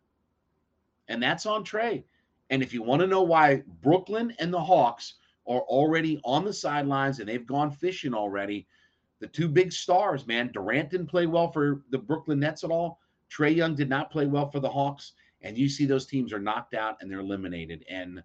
And 1.08 1.22
that's 1.22 1.46
on 1.46 1.64
Trae. 1.64 2.04
And 2.50 2.64
if 2.64 2.74
you 2.74 2.82
want 2.82 3.02
to 3.02 3.08
know 3.08 3.24
why 3.24 3.64
Brooklyn 3.82 4.34
and 4.40 4.54
the 4.54 4.62
Hawks 4.62 5.16
are 5.46 5.62
already 5.62 6.20
on 6.24 6.46
the 6.46 6.54
sidelines 6.54 7.20
and 7.20 7.28
they've 7.28 7.46
gone 7.46 7.72
fishing 7.72 8.14
already, 8.14 8.68
the 9.20 9.28
two 9.28 9.48
big 9.48 9.72
stars, 9.72 10.28
man. 10.28 10.52
Durant 10.52 10.90
didn't 10.90 11.08
play 11.08 11.26
well 11.26 11.52
for 11.52 11.84
the 11.90 11.98
Brooklyn 11.98 12.40
Nets 12.40 12.64
at 12.64 12.72
all. 12.72 13.00
Trae 13.32 13.56
Young 13.56 13.76
did 13.76 13.90
not 13.90 14.12
play 14.12 14.26
well 14.26 14.50
for 14.50 14.60
the 14.60 14.70
Hawks. 14.70 15.14
And 15.42 15.58
you 15.58 15.70
see 15.70 15.86
those 15.86 16.06
teams 16.06 16.34
are 16.34 16.40
knocked 16.40 16.74
out 16.74 16.98
and 17.02 17.10
they're 17.10 17.20
eliminated. 17.20 17.86
And 17.90 18.24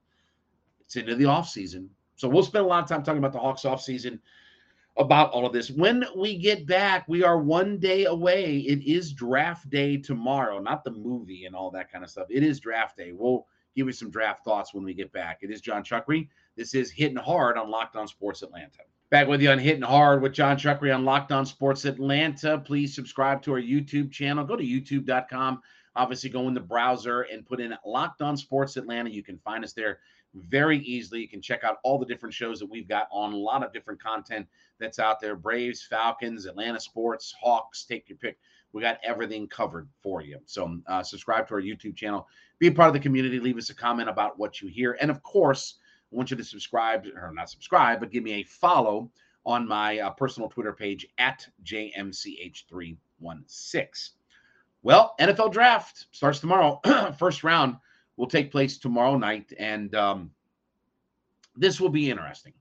it's 0.81 0.97
into 0.97 1.15
the 1.15 1.25
offseason. 1.25 1.89
So 2.17 2.29
we'll 2.29 2.43
spend 2.43 2.65
a 2.65 2.69
lot 2.69 2.83
of 2.83 2.89
time 2.89 3.03
talking 3.03 3.19
about 3.19 3.33
the 3.33 3.39
Hawks 3.39 3.63
offseason 3.63 4.19
about 4.97 5.31
all 5.33 5.47
of 5.47 5.53
this. 5.53 5.71
When 5.71 6.05
we 6.17 6.37
get 6.39 6.67
back, 6.67 7.09
we 7.09 7.23
are 7.25 7.39
one 7.39 7.79
day 7.79 8.05
away. 8.05 8.59
It 8.59 8.83
is 8.83 9.13
draft 9.13 9.71
day 9.71 9.97
tomorrow, 9.97 10.59
not 10.59 10.85
the 10.85 10.91
movie 10.91 11.47
and 11.47 11.57
all 11.57 11.71
that 11.71 11.91
kind 11.91 12.05
of 12.05 12.11
stuff. 12.11 12.27
It 12.31 12.43
is 12.43 12.61
draft 12.61 12.97
day. 12.99 13.13
We'll 13.13 13.47
give 13.75 13.87
you 13.87 13.93
some 13.93 14.11
draft 14.11 14.45
thoughts 14.45 14.75
when 14.75 14.85
we 14.85 14.93
get 14.93 15.13
back. 15.13 15.39
It 15.41 15.51
is 15.51 15.63
Jon 15.63 15.83
Chuckery. 15.83 16.29
This 16.57 16.75
is 16.75 16.91
Hitting 16.91 17.17
Hard 17.17 17.57
on 17.57 17.71
Locked 17.71 17.97
On 17.97 18.07
Sports 18.07 18.43
Atlanta. 18.43 18.83
Back 19.13 19.29
with 19.29 19.43
you 19.43 19.51
on 19.51 19.59
Hitting 19.59 19.83
Hard 19.83 20.23
with 20.23 20.33
Jon 20.33 20.57
Chuckery 20.57 20.91
on 20.95 21.05
Locked 21.05 21.33
On 21.33 21.45
Sports 21.45 21.85
Atlanta. 21.85 22.57
Please 22.57 22.95
subscribe 22.95 23.43
to 23.43 23.53
our 23.53 23.61
YouTube 23.61 24.11
channel. 24.11 24.43
Go 24.43 24.57
to 24.57 24.65
youtube.com. 24.65 25.61
Obviously, 25.95 26.31
go 26.31 26.49
in 26.49 26.55
the 26.55 26.61
browser 26.61 27.27
and 27.31 27.45
put 27.45 27.61
in 27.61 27.77
Locked 27.85 28.23
On 28.23 28.39
Sports 28.39 28.79
Atlanta. 28.79 29.11
You 29.11 29.23
can 29.23 29.37
find 29.37 29.65
us 29.65 29.75
there 29.75 29.99
very 30.35 30.79
easily. 30.79 31.21
You 31.21 31.29
can 31.29 31.43
check 31.43 31.63
out 31.63 31.77
all 31.85 31.99
the 31.99 32.07
different 32.07 32.35
shows 32.35 32.59
that 32.61 32.71
we've 32.71 32.89
got 32.89 33.07
on, 33.13 33.35
a 33.35 33.37
lot 33.37 33.63
of 33.63 33.71
different 33.75 34.03
content 34.03 34.47
that's 34.81 34.99
out 34.99 35.21
there 35.21 35.37
Braves, 35.37 35.83
Falcons, 35.83 36.47
Atlanta 36.47 36.81
Sports, 36.81 37.35
Hawks, 37.39 37.85
take 37.85 38.09
your 38.09 38.17
pick. 38.17 38.39
We 38.73 38.81
got 38.81 38.97
everything 39.05 39.47
covered 39.47 39.91
for 40.03 40.23
you. 40.23 40.39
So, 40.47 40.79
uh, 40.87 41.03
subscribe 41.03 41.47
to 41.49 41.55
our 41.57 41.61
YouTube 41.61 41.97
channel, 41.97 42.27
be 42.59 42.69
a 42.69 42.73
part 42.73 42.89
of 42.89 42.95
the 42.95 43.01
community, 43.01 43.41
leave 43.41 43.59
us 43.59 43.69
a 43.69 43.75
comment 43.75 44.09
about 44.09 44.39
what 44.39 44.63
you 44.63 44.69
hear. 44.69 44.97
And 45.03 45.11
of 45.11 45.23
course, 45.23 45.75
I 46.13 46.17
want 46.17 46.31
you 46.31 46.37
to 46.37 46.45
subscribe, 46.45 47.07
or 47.17 47.33
not 47.33 47.49
subscribe, 47.49 48.01
but 48.01 48.11
give 48.11 48.23
me 48.23 48.35
a 48.35 48.43
follow 48.43 49.11
on 49.45 49.67
my 49.67 49.99
uh, 49.99 50.11
personal 50.11 50.49
Twitter 50.49 50.73
page 50.73 51.05
at 51.19 51.45
JMCH316. 51.65 54.11
Well, 54.83 55.15
NFL 55.21 55.53
draft 55.53 56.07
starts 56.13 56.39
tomorrow. 56.41 56.81
First 57.19 57.45
round 57.45 57.77
will 58.17 58.27
take 58.27 58.53
place 58.53 58.79
tomorrow 58.79 59.17
night. 59.17 59.53
And 59.59 59.95
um, 59.95 60.31
this 61.57 61.81
will 61.81 61.89
be 61.89 62.11
interesting. 62.11 62.53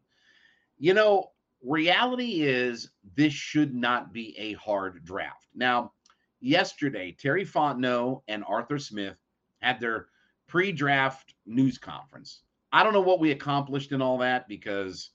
You 0.77 0.93
know, 0.93 1.31
reality 1.63 2.43
is 2.43 2.89
this 3.15 3.33
should 3.33 3.75
not 3.75 4.13
be 4.13 4.37
a 4.37 4.53
hard 4.53 5.03
draft. 5.03 5.47
Now, 5.55 5.91
yesterday, 6.39 7.15
Terry 7.19 7.45
Fontenot 7.45 8.21
and 8.27 8.43
Arthur 8.47 8.79
Smith 8.79 9.17
had 9.61 9.79
their 9.79 10.07
pre 10.47 10.71
draft 10.71 11.33
news 11.45 11.77
conference. 11.77 12.41
I 12.71 12.83
don't 12.83 12.93
know 12.93 13.01
what 13.01 13.19
we 13.19 13.31
accomplished 13.31 13.91
in 13.91 14.01
all 14.01 14.17
that 14.19 14.47
because 14.47 15.09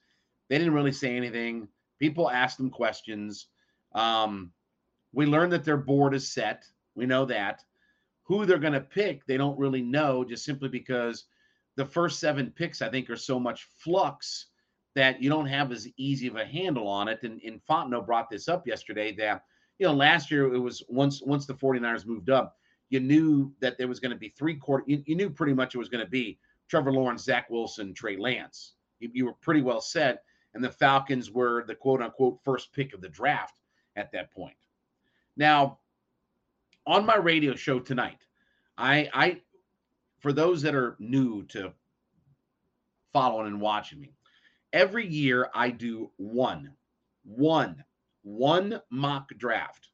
they 0.49 0.59
didn't 0.59 0.75
really 0.75 0.93
say 0.93 1.17
anything. 1.17 1.69
People 1.99 2.31
asked 2.31 2.59
them 2.59 2.71
questions. 2.71 3.49
Um, 3.95 4.53
we 5.13 5.27
learned 5.27 5.53
that 5.53 5.65
their 5.65 5.79
board 5.79 6.15
is 6.15 6.33
set. 6.33 6.65
We 6.95 7.07
know 7.07 7.25
that. 7.27 7.63
Who 8.25 8.45
they're 8.45 8.59
going 8.59 8.73
to 8.73 8.81
pick, 8.81 9.25
they 9.27 9.37
don't 9.37 9.59
really 9.59 9.83
know, 9.83 10.25
just 10.25 10.45
simply 10.45 10.69
because 10.69 11.25
the 11.77 11.85
first 11.85 12.19
seven 12.19 12.51
picks, 12.51 12.83
I 12.83 12.91
think, 12.91 13.09
are 13.09 13.17
so 13.17 13.39
much 13.39 13.69
flux 13.79 14.47
that 14.95 15.23
you 15.23 15.29
don't 15.29 15.47
have 15.47 15.71
as 15.71 15.87
easy 15.99 16.27
of 16.27 16.37
a 16.37 16.45
handle 16.45 16.89
on 16.89 17.07
it. 17.07 17.21
And, 17.23 17.41
and 17.43 17.61
Fontenot 17.69 18.07
brought 18.07 18.31
this 18.31 18.49
up 18.49 18.67
yesterday 18.67 19.15
that, 19.17 19.45
you 19.79 19.87
know, 19.87 19.93
last 19.93 20.31
year 20.31 20.53
it 20.53 20.59
was 20.59 20.83
once 20.89 21.23
once 21.23 21.47
the 21.47 21.55
49ers 21.55 22.07
moved 22.07 22.31
up, 22.31 22.57
you 22.89 22.99
knew 22.99 23.53
that 23.61 23.77
there 23.79 23.89
was 23.89 24.01
going 24.01 24.13
to 24.13 24.19
be 24.19 24.31
three 24.31 24.57
quarter, 24.57 24.85
you, 24.87 25.03
you, 25.07 25.15
knew 25.15 25.29
pretty 25.29 25.53
much 25.53 25.75
it 25.75 25.79
was 25.79 25.91
going 25.91 26.05
to 26.05 26.11
be 26.11 26.39
Trevor 26.69 26.93
Lawrence, 26.93 27.25
Zach 27.25 27.49
Wilson, 27.51 27.95
Trey 27.95 28.17
Lance. 28.17 28.75
You, 28.99 29.11
you 29.13 29.25
were 29.27 29.35
pretty 29.35 29.63
well 29.63 29.81
set. 29.81 30.23
And 30.55 30.65
the 30.65 30.71
Falcons 30.71 31.31
were 31.31 31.65
the 31.67 31.75
quote 31.75 32.01
unquote 32.01 32.39
first 32.43 32.73
pick 32.73 32.95
of 32.95 33.01
the 33.01 33.09
draft 33.09 33.61
at 33.95 34.11
that 34.13 34.33
point. 34.33 34.57
Now, 35.37 35.79
on 36.87 37.05
my 37.05 37.17
radio 37.17 37.55
show 37.55 37.79
tonight, 37.79 38.25
I, 38.79 39.11
I, 39.13 39.41
for 40.21 40.33
those 40.33 40.63
that 40.63 40.75
are 40.75 40.97
new 40.99 41.45
to 41.49 41.73
following 43.13 43.49
and 43.49 43.61
watching 43.61 44.01
me, 44.01 44.15
every 44.73 45.07
year 45.07 45.51
I 45.55 45.71
do 45.71 46.11
one, 46.17 46.73
one, 47.25 47.85
one 48.23 48.81
mock 48.91 49.29
draft, 49.37 49.89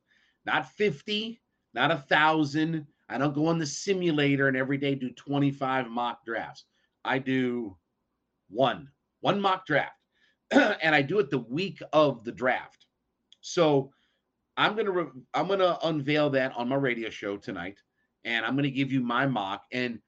not 0.46 0.70
50, 0.72 1.40
not 1.74 1.90
a 1.90 1.96
thousand. 1.96 2.87
I 3.12 3.18
don't 3.18 3.35
go 3.35 3.46
on 3.46 3.59
the 3.59 3.66
simulator 3.66 4.48
and 4.48 4.57
every 4.57 4.79
day 4.79 4.94
do 4.94 5.11
25 5.11 5.88
mock 5.88 6.25
drafts. 6.25 6.64
I 7.05 7.18
do 7.18 7.77
one, 8.48 8.88
one 9.20 9.40
mock 9.40 9.66
draft. 9.66 9.96
and 10.51 10.94
I 10.94 11.03
do 11.03 11.18
it 11.18 11.31
the 11.31 11.38
week 11.38 11.83
of 11.92 12.25
the 12.25 12.33
draft. 12.33 12.87
So 13.40 13.90
I'm 14.57 14.77
gonna 14.77 14.90
re- 14.90 15.22
I'm 15.35 15.48
gonna 15.48 15.79
unveil 15.83 16.31
that 16.31 16.53
on 16.57 16.68
my 16.68 16.77
radio 16.77 17.09
show 17.09 17.37
tonight, 17.37 17.79
and 18.25 18.44
I'm 18.44 18.55
gonna 18.55 18.70
give 18.70 18.92
you 18.92 19.01
my 19.01 19.27
mock, 19.27 19.62
and 19.72 19.98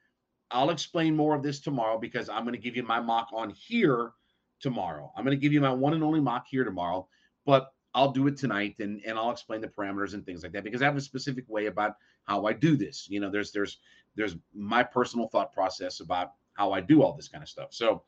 I'll 0.51 0.71
explain 0.71 1.17
more 1.17 1.35
of 1.35 1.43
this 1.43 1.61
tomorrow 1.61 1.99
because 1.99 2.29
I'm 2.29 2.45
gonna 2.45 2.59
give 2.59 2.77
you 2.77 2.83
my 2.83 3.01
mock 3.01 3.29
on 3.33 3.51
here 3.51 4.12
tomorrow. 4.61 5.11
I'm 5.17 5.25
gonna 5.25 5.37
give 5.37 5.53
you 5.53 5.61
my 5.61 5.73
one 5.73 5.95
and 5.95 6.05
only 6.05 6.21
mock 6.21 6.47
here 6.49 6.64
tomorrow, 6.64 7.09
but 7.47 7.73
I'll 7.94 8.11
do 8.11 8.26
it 8.26 8.37
tonight 8.37 8.76
and 8.80 9.00
and 9.07 9.18
I'll 9.18 9.30
explain 9.30 9.61
the 9.61 9.68
parameters 9.68 10.14
and 10.14 10.24
things 10.24 10.42
like 10.42 10.52
that 10.52 10.64
because 10.64 10.83
I 10.83 10.87
have 10.87 10.96
a 10.96 11.00
specific 11.00 11.48
way 11.48 11.66
about 11.66 11.96
how 12.24 12.46
I 12.46 12.52
do 12.52 12.76
this. 12.76 13.07
You 13.09 13.20
know, 13.20 13.30
there's 13.30 13.52
there's 13.52 13.78
there's 14.16 14.37
my 14.54 14.83
personal 14.83 15.28
thought 15.28 15.52
process 15.52 16.00
about 16.00 16.33
how 16.54 16.72
I 16.72 16.80
do 16.80 17.02
all 17.02 17.14
this 17.14 17.28
kind 17.28 17.42
of 17.42 17.48
stuff. 17.48 17.72
So 17.72 18.02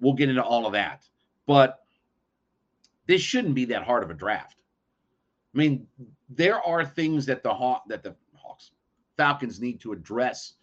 we'll 0.00 0.14
get 0.14 0.28
into 0.28 0.42
all 0.42 0.66
of 0.66 0.72
that. 0.72 1.08
But 1.46 1.80
this 3.06 3.20
shouldn't 3.20 3.54
be 3.54 3.64
that 3.66 3.82
hard 3.82 4.02
of 4.02 4.10
a 4.10 4.14
draft. 4.14 4.56
I 5.54 5.58
mean, 5.58 5.86
there 6.28 6.60
are 6.62 6.84
things 6.84 7.26
that 7.26 7.42
the 7.42 7.52
Haw- 7.52 7.82
that 7.88 8.02
the 8.02 8.14
Hawks 8.34 8.70
Falcons 9.16 9.60
need 9.60 9.80
to 9.80 9.92
address 9.92 10.54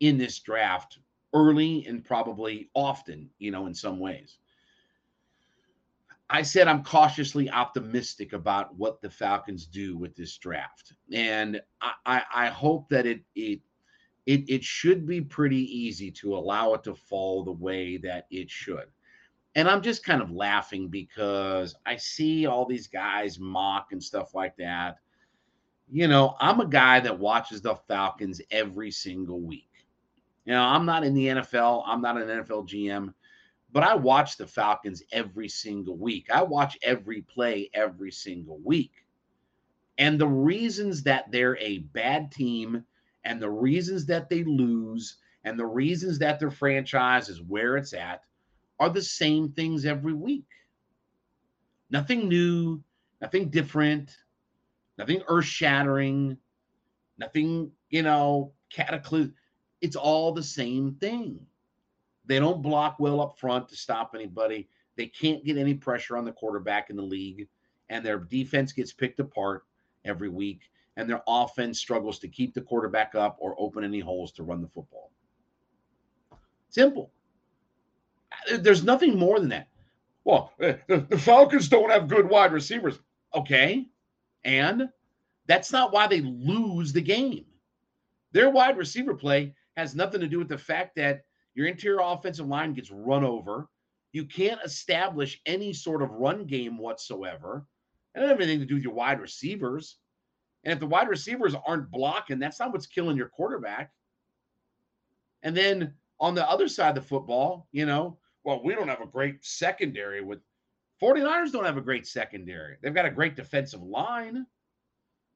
in 0.00 0.16
this 0.16 0.38
draft 0.38 0.98
early 1.34 1.84
and 1.86 2.04
probably 2.04 2.70
often, 2.74 3.30
you 3.38 3.50
know, 3.50 3.66
in 3.66 3.74
some 3.74 3.98
ways. 3.98 4.38
I 6.30 6.42
said 6.42 6.68
I'm 6.68 6.84
cautiously 6.84 7.50
optimistic 7.50 8.32
about 8.32 8.74
what 8.76 9.00
the 9.00 9.10
Falcons 9.10 9.66
do 9.66 9.96
with 9.96 10.14
this 10.14 10.38
draft, 10.38 10.94
and 11.12 11.60
I, 11.80 11.92
I, 12.06 12.22
I 12.34 12.46
hope 12.48 12.88
that 12.90 13.06
it 13.06 13.22
it 13.34 13.60
it 14.26 14.48
it 14.48 14.64
should 14.64 15.06
be 15.06 15.20
pretty 15.20 15.64
easy 15.76 16.10
to 16.12 16.36
allow 16.36 16.74
it 16.74 16.84
to 16.84 16.94
fall 16.94 17.42
the 17.42 17.52
way 17.52 17.96
that 17.98 18.26
it 18.30 18.48
should 18.50 18.86
and 19.54 19.68
I'm 19.68 19.82
just 19.82 20.04
kind 20.04 20.22
of 20.22 20.30
laughing 20.30 20.88
because 20.88 21.74
I 21.84 21.96
see 21.96 22.46
all 22.46 22.66
these 22.66 22.86
guys 22.86 23.38
mock 23.38 23.88
and 23.92 24.02
stuff 24.02 24.34
like 24.34 24.56
that. 24.56 24.98
You 25.90 26.06
know, 26.06 26.36
I'm 26.40 26.60
a 26.60 26.66
guy 26.66 27.00
that 27.00 27.18
watches 27.18 27.60
the 27.60 27.74
Falcons 27.74 28.40
every 28.52 28.92
single 28.92 29.40
week. 29.40 29.66
You 30.44 30.52
know, 30.52 30.62
I'm 30.62 30.86
not 30.86 31.04
in 31.04 31.14
the 31.14 31.26
NFL, 31.26 31.82
I'm 31.86 32.00
not 32.00 32.16
an 32.16 32.28
NFL 32.28 32.68
GM, 32.68 33.12
but 33.72 33.82
I 33.82 33.94
watch 33.94 34.36
the 34.36 34.46
Falcons 34.46 35.02
every 35.12 35.48
single 35.48 35.96
week. 35.96 36.28
I 36.32 36.42
watch 36.42 36.76
every 36.82 37.22
play 37.22 37.70
every 37.74 38.10
single 38.10 38.58
week. 38.64 38.92
And 39.98 40.18
the 40.18 40.26
reasons 40.26 41.02
that 41.04 41.30
they're 41.30 41.58
a 41.58 41.78
bad 41.78 42.32
team 42.32 42.84
and 43.24 43.40
the 43.40 43.50
reasons 43.50 44.06
that 44.06 44.28
they 44.28 44.44
lose 44.44 45.18
and 45.44 45.58
the 45.58 45.66
reasons 45.66 46.18
that 46.18 46.40
their 46.40 46.50
franchise 46.50 47.28
is 47.28 47.42
where 47.42 47.76
it's 47.76 47.92
at 47.92 48.22
are 48.78 48.90
the 48.90 49.02
same 49.02 49.52
things 49.52 49.84
every 49.84 50.14
week. 50.14 50.46
Nothing 51.90 52.28
new, 52.28 52.82
nothing 53.20 53.50
different, 53.50 54.16
nothing 54.96 55.22
earth 55.28 55.44
shattering, 55.44 56.36
nothing, 57.18 57.70
you 57.90 58.02
know, 58.02 58.52
cataclysm. 58.70 59.34
It's 59.80 59.96
all 59.96 60.32
the 60.32 60.42
same 60.42 60.94
thing. 60.94 61.46
They 62.30 62.38
don't 62.38 62.62
block 62.62 63.00
well 63.00 63.20
up 63.20 63.36
front 63.40 63.68
to 63.70 63.76
stop 63.76 64.12
anybody. 64.14 64.68
They 64.94 65.06
can't 65.06 65.44
get 65.44 65.56
any 65.56 65.74
pressure 65.74 66.16
on 66.16 66.24
the 66.24 66.30
quarterback 66.30 66.88
in 66.88 66.94
the 66.94 67.02
league, 67.02 67.48
and 67.88 68.06
their 68.06 68.20
defense 68.20 68.72
gets 68.72 68.92
picked 68.92 69.18
apart 69.18 69.64
every 70.04 70.28
week, 70.28 70.70
and 70.96 71.10
their 71.10 71.22
offense 71.26 71.80
struggles 71.80 72.20
to 72.20 72.28
keep 72.28 72.54
the 72.54 72.60
quarterback 72.60 73.16
up 73.16 73.36
or 73.40 73.56
open 73.58 73.82
any 73.82 73.98
holes 73.98 74.30
to 74.30 74.44
run 74.44 74.62
the 74.62 74.68
football. 74.68 75.10
Simple. 76.68 77.10
There's 78.60 78.84
nothing 78.84 79.18
more 79.18 79.40
than 79.40 79.48
that. 79.48 79.66
Well, 80.22 80.52
eh, 80.60 80.74
the 80.86 81.18
Falcons 81.18 81.68
don't 81.68 81.90
have 81.90 82.06
good 82.06 82.28
wide 82.30 82.52
receivers. 82.52 83.00
Okay. 83.34 83.88
And 84.44 84.88
that's 85.48 85.72
not 85.72 85.92
why 85.92 86.06
they 86.06 86.20
lose 86.20 86.92
the 86.92 87.02
game. 87.02 87.46
Their 88.30 88.50
wide 88.50 88.76
receiver 88.76 89.16
play 89.16 89.52
has 89.76 89.96
nothing 89.96 90.20
to 90.20 90.28
do 90.28 90.38
with 90.38 90.48
the 90.48 90.56
fact 90.56 90.94
that 90.94 91.24
your 91.60 91.68
interior 91.68 92.00
offensive 92.02 92.46
line 92.46 92.72
gets 92.72 92.90
run 92.90 93.22
over. 93.22 93.68
You 94.12 94.24
can't 94.24 94.60
establish 94.64 95.38
any 95.44 95.74
sort 95.74 96.00
of 96.00 96.10
run 96.10 96.46
game 96.46 96.78
whatsoever. 96.78 97.66
It 98.14 98.20
doesn't 98.20 98.30
have 98.30 98.40
anything 98.40 98.60
to 98.60 98.64
do 98.64 98.76
with 98.76 98.82
your 98.82 98.94
wide 98.94 99.20
receivers. 99.20 99.98
And 100.64 100.72
if 100.72 100.80
the 100.80 100.86
wide 100.86 101.10
receivers 101.10 101.54
aren't 101.66 101.90
blocking, 101.90 102.38
that's 102.38 102.58
not 102.58 102.72
what's 102.72 102.86
killing 102.86 103.14
your 103.14 103.28
quarterback. 103.28 103.92
And 105.42 105.54
then 105.54 105.92
on 106.18 106.34
the 106.34 106.48
other 106.48 106.66
side 106.66 106.96
of 106.96 107.02
the 107.02 107.08
football, 107.08 107.68
you 107.72 107.84
know, 107.84 108.16
well, 108.42 108.62
we 108.64 108.74
don't 108.74 108.88
have 108.88 109.02
a 109.02 109.06
great 109.06 109.44
secondary 109.44 110.22
with 110.22 110.38
49ers 111.02 111.52
don't 111.52 111.66
have 111.66 111.76
a 111.76 111.82
great 111.82 112.06
secondary. 112.06 112.78
They've 112.80 112.94
got 112.94 113.04
a 113.04 113.10
great 113.10 113.36
defensive 113.36 113.82
line, 113.82 114.46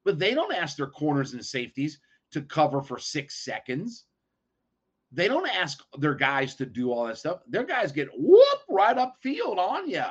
but 0.06 0.18
they 0.18 0.32
don't 0.32 0.54
ask 0.54 0.78
their 0.78 0.86
corners 0.86 1.34
and 1.34 1.44
safeties 1.44 2.00
to 2.30 2.40
cover 2.40 2.80
for 2.80 2.98
six 2.98 3.44
seconds. 3.44 4.06
They 5.14 5.28
don't 5.28 5.48
ask 5.48 5.82
their 5.98 6.14
guys 6.14 6.56
to 6.56 6.66
do 6.66 6.92
all 6.92 7.06
that 7.06 7.18
stuff. 7.18 7.40
Their 7.48 7.64
guys 7.64 7.92
get 7.92 8.08
whoop 8.16 8.58
right 8.68 8.98
up 8.98 9.16
field 9.22 9.58
on 9.58 9.88
you. 9.88 10.04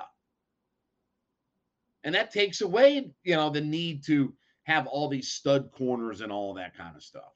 And 2.03 2.15
that 2.15 2.31
takes 2.31 2.61
away, 2.61 3.11
you 3.23 3.35
know, 3.35 3.49
the 3.49 3.61
need 3.61 4.05
to 4.05 4.33
have 4.63 4.87
all 4.87 5.09
these 5.09 5.29
stud 5.29 5.71
corners 5.71 6.21
and 6.21 6.31
all 6.31 6.53
that 6.53 6.75
kind 6.75 6.95
of 6.95 7.03
stuff. 7.03 7.33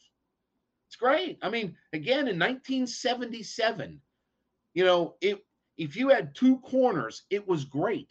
It's 0.88 0.96
great. 0.96 1.38
I 1.42 1.50
mean, 1.50 1.76
again, 1.92 2.28
in 2.28 2.40
1977, 2.40 4.00
you 4.74 4.86
know, 4.86 5.16
it 5.22 5.44
if 5.78 5.96
you 5.96 6.10
had 6.10 6.36
two 6.36 6.58
corners, 6.60 7.24
it 7.30 7.48
was 7.48 7.66
great. 7.66 8.10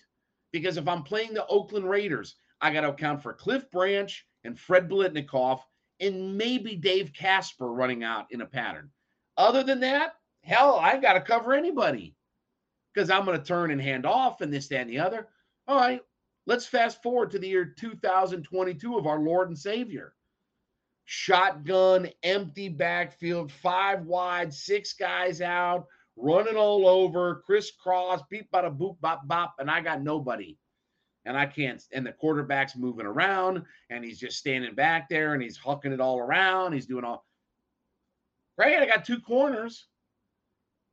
Because 0.53 0.77
if 0.77 0.87
I'm 0.87 1.03
playing 1.03 1.35
the 1.35 1.47
Oakland 1.47 1.88
Raiders, 1.88 2.37
I 2.61 2.73
got 2.73 2.83
to 2.83 2.90
account 2.90 3.23
for 3.23 3.33
Cliff 3.33 3.71
Branch 3.71 4.27
and 4.45 4.59
Fred 4.59 4.88
Biletnikoff 4.88 5.61
and 6.01 6.37
maybe 6.37 6.77
Dave 6.77 7.12
Casper 7.12 7.73
running 7.73 8.05
out 8.05 8.27
in 8.31 8.42
a 8.42 8.47
pattern. 8.47 8.90
Other 9.37 9.62
than 9.62 9.81
that, 9.81 10.14
hell, 10.42 10.77
I 10.77 10.99
got 10.99 11.14
to 11.14 11.20
cover 11.20 11.53
anybody 11.53 12.14
because 12.94 13.11
I'm 13.11 13.25
going 13.25 13.38
to 13.38 13.44
turn 13.44 13.70
and 13.70 13.81
hand 13.81 14.07
off 14.07 14.40
and 14.40 14.53
this, 14.53 14.68
that, 14.68 14.83
and 14.83 14.90
the 14.90 14.99
other. 14.99 15.29
All 15.68 15.77
right, 15.77 16.01
let's 16.46 16.66
fast 16.66 17.03
forward 17.03 17.31
to 17.33 17.38
the 17.38 17.49
year 17.49 17.75
2022 17.79 18.96
of 18.96 19.07
our 19.07 19.18
Lord 19.18 19.49
and 19.49 19.59
Savior. 19.59 20.14
Shotgun, 21.05 22.09
empty 22.22 22.68
backfield, 22.68 23.53
five 23.53 24.03
wide, 24.07 24.53
six 24.53 24.92
guys 24.94 25.40
out, 25.40 25.87
running 26.16 26.57
all 26.57 26.88
over, 26.88 27.42
crisscross, 27.46 28.22
beep, 28.31 28.51
bada, 28.51 28.77
boop, 28.77 28.99
bop, 29.01 29.29
bop, 29.29 29.55
and 29.59 29.70
I 29.70 29.81
got 29.83 30.03
nobody. 30.03 30.57
And 31.27 31.37
I 31.37 31.44
can't, 31.44 31.83
and 31.92 32.07
the 32.07 32.12
quarterback's 32.12 32.77
moving 32.77 33.05
around 33.05 33.62
and 33.90 34.05
he's 34.05 34.18
just 34.18 34.38
standing 34.38 34.77
back 34.77 35.09
there 35.09 35.35
and 35.35 35.42
he's 35.42 35.59
hucking 35.59 35.92
it 35.92 36.01
all 36.01 36.18
around. 36.18 36.72
He's 36.72 36.87
doing 36.87 37.05
all 37.05 37.26
great. 38.57 38.79
I 38.79 38.87
got 38.87 39.05
two 39.05 39.21
corners. 39.21 39.87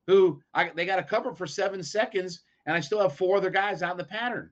who 0.07 0.41
I, 0.53 0.71
they 0.75 0.85
got 0.85 0.97
to 0.97 1.03
cover 1.03 1.33
for 1.33 1.47
seven 1.47 1.83
seconds, 1.83 2.41
and 2.65 2.75
I 2.75 2.79
still 2.81 3.01
have 3.01 3.15
four 3.15 3.37
other 3.37 3.49
guys 3.49 3.81
out 3.81 3.91
in 3.91 3.97
the 3.97 4.03
pattern. 4.03 4.49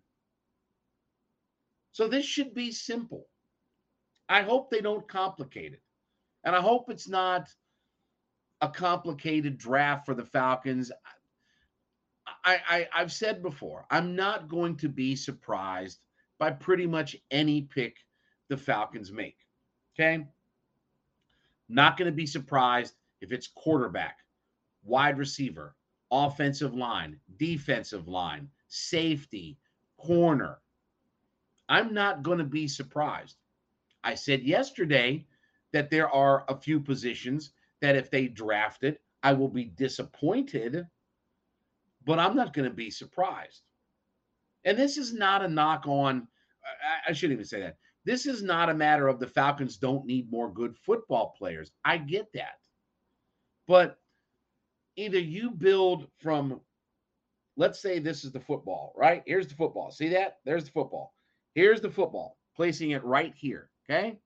So 1.92 2.08
this 2.08 2.26
should 2.26 2.54
be 2.54 2.72
simple. 2.72 3.28
I 4.30 4.44
hope 4.44 4.70
they 4.70 4.82
don't 4.82 5.08
complicate 5.08 5.74
it. 5.74 5.82
And 6.46 6.56
I 6.56 6.62
hope 6.62 6.90
it's 6.90 7.10
not 7.10 7.50
a 8.62 8.70
complicated 8.70 9.58
draft 9.58 10.06
for 10.06 10.14
the 10.14 10.24
Falcons. 10.26 10.92
I, 12.46 12.88
I 12.94 13.00
have 13.02 13.12
said 13.12 13.44
before, 13.44 13.86
I'm 13.92 14.16
not 14.16 14.48
going 14.48 14.78
to 14.78 14.90
be 14.90 15.16
surprised 15.16 16.00
by 16.40 16.52
pretty 16.52 16.88
much 16.88 17.18
any 17.30 17.64
pick 17.64 17.98
the 18.48 18.58
Falcons 18.58 19.12
make. 19.12 19.38
Okay? 19.94 20.26
Not 21.68 21.98
going 21.98 22.10
to 22.10 22.16
be 22.16 22.26
surprised 22.26 22.94
if 23.22 23.32
it's 23.32 23.48
quarterback, 23.48 24.20
wide 24.84 25.18
receiver, 25.18 25.76
offensive 26.12 26.74
line, 26.74 27.20
defensive 27.38 28.08
line, 28.08 28.50
safety, 28.68 29.58
corner. 29.98 30.60
I'm 31.70 31.94
not 31.94 32.24
going 32.24 32.40
to 32.40 32.44
be 32.44 32.68
surprised. 32.68 33.38
I 34.04 34.16
said 34.16 34.42
yesterday 34.42 35.26
that 35.72 35.90
there 35.90 36.10
are 36.10 36.44
a 36.50 36.58
few 36.58 36.80
positions 36.80 37.52
that 37.82 37.96
if 37.96 38.10
they 38.12 38.28
draft 38.28 38.84
it, 38.84 39.02
I 39.24 39.34
will 39.34 39.48
be 39.48 39.66
disappointed, 39.66 40.86
but 42.06 42.20
I'm 42.20 42.36
not 42.36 42.54
going 42.54 42.70
to 42.70 42.76
be 42.76 42.90
surprised. 42.90 43.62
And 44.66 44.78
this 44.78 44.98
is 44.98 45.14
not 45.14 45.44
a 45.44 45.48
knock 45.48 45.88
on, 45.88 46.28
I, 46.66 47.12
I 47.12 47.14
shouldn't 47.14 47.34
even 47.38 47.46
say 47.46 47.62
that. 47.62 47.78
This 48.04 48.26
is 48.26 48.42
not 48.42 48.70
a 48.70 48.74
matter 48.74 49.08
of 49.08 49.20
the 49.20 49.28
Falcons 49.28 49.78
don't 49.78 50.06
need 50.06 50.32
more 50.32 50.52
good 50.52 50.76
football 50.76 51.36
players. 51.38 51.72
I 51.86 51.98
get 51.98 52.28
that. 52.34 52.61
But 53.68 54.00
either 54.96 55.20
you 55.20 55.52
build 55.52 56.08
from, 56.22 56.60
let's 57.58 57.82
say 57.82 58.00
this 58.00 58.24
is 58.24 58.32
the 58.32 58.40
football, 58.40 58.94
right? 58.96 59.24
Here's 59.26 59.48
the 59.48 59.56
football. 59.56 59.92
See 59.92 60.10
that? 60.10 60.40
There's 60.46 60.66
the 60.66 60.72
football. 60.72 61.14
Here's 61.56 61.82
the 61.82 61.90
football, 61.90 62.38
placing 62.56 62.92
it 62.92 63.04
right 63.04 63.34
here. 63.36 63.70
Okay. 63.90 64.18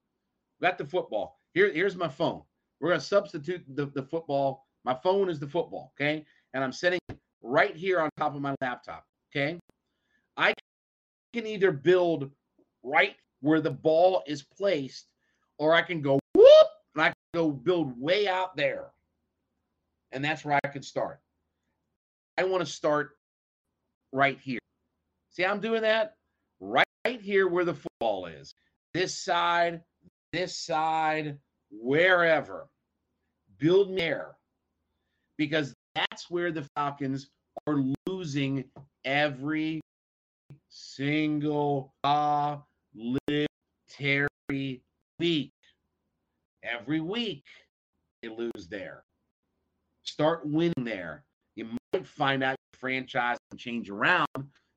Got 0.61 0.77
the 0.77 0.85
football. 0.85 1.39
Here, 1.53 1.71
here's 1.71 1.95
my 1.95 2.07
phone. 2.07 2.41
We're 2.79 2.89
going 2.89 2.99
to 2.99 3.05
substitute 3.05 3.63
the, 3.75 3.87
the 3.87 4.03
football. 4.03 4.65
My 4.83 4.93
phone 4.93 5.29
is 5.29 5.39
the 5.39 5.47
football. 5.47 5.93
Okay. 5.99 6.25
And 6.53 6.63
I'm 6.63 6.71
setting 6.71 6.99
right 7.41 7.75
here 7.75 7.99
on 7.99 8.09
top 8.17 8.35
of 8.35 8.41
my 8.41 8.55
laptop. 8.61 9.05
Okay. 9.31 9.59
I 10.37 10.53
can 11.33 11.45
either 11.47 11.71
build 11.71 12.31
right 12.83 13.15
where 13.41 13.61
the 13.61 13.71
ball 13.71 14.23
is 14.27 14.43
placed, 14.43 15.11
or 15.57 15.73
I 15.73 15.81
can 15.81 16.01
go 16.01 16.19
whoop 16.33 16.67
and 16.95 17.03
I 17.03 17.07
can 17.07 17.13
go 17.33 17.51
build 17.51 17.99
way 17.99 18.27
out 18.27 18.55
there. 18.55 18.87
And 20.15 20.23
that's 20.23 20.45
where 20.45 20.57
I 20.63 20.67
can 20.69 20.81
start. 20.81 21.19
I 22.37 22.45
want 22.45 22.65
to 22.65 22.71
start 22.71 23.17
right 24.13 24.39
here. 24.39 24.59
See 25.29 25.45
I'm 25.45 25.59
doing 25.59 25.81
that? 25.81 26.15
Right, 26.61 26.87
right 27.05 27.21
here 27.21 27.49
where 27.49 27.65
the 27.65 27.75
football 27.75 28.25
is. 28.25 28.55
This 28.93 29.13
side, 29.13 29.81
this 30.31 30.57
side, 30.57 31.37
wherever. 31.69 32.69
Build 33.59 33.97
there. 33.97 34.37
Because 35.37 35.73
that's 35.95 36.31
where 36.31 36.53
the 36.53 36.65
Falcons 36.77 37.27
are 37.67 37.83
losing 38.07 38.63
every 39.03 39.81
single 40.69 41.93
Terry 43.89 44.81
week. 45.19 45.53
Every 46.63 47.01
week 47.01 47.43
they 48.21 48.29
lose 48.29 48.69
there. 48.69 49.04
Start 50.05 50.45
winning 50.45 50.73
there. 50.83 51.23
You 51.55 51.69
might 51.93 52.05
find 52.05 52.43
out 52.43 52.55
your 52.73 52.79
franchise 52.79 53.37
can 53.49 53.57
change 53.57 53.89
around. 53.89 54.27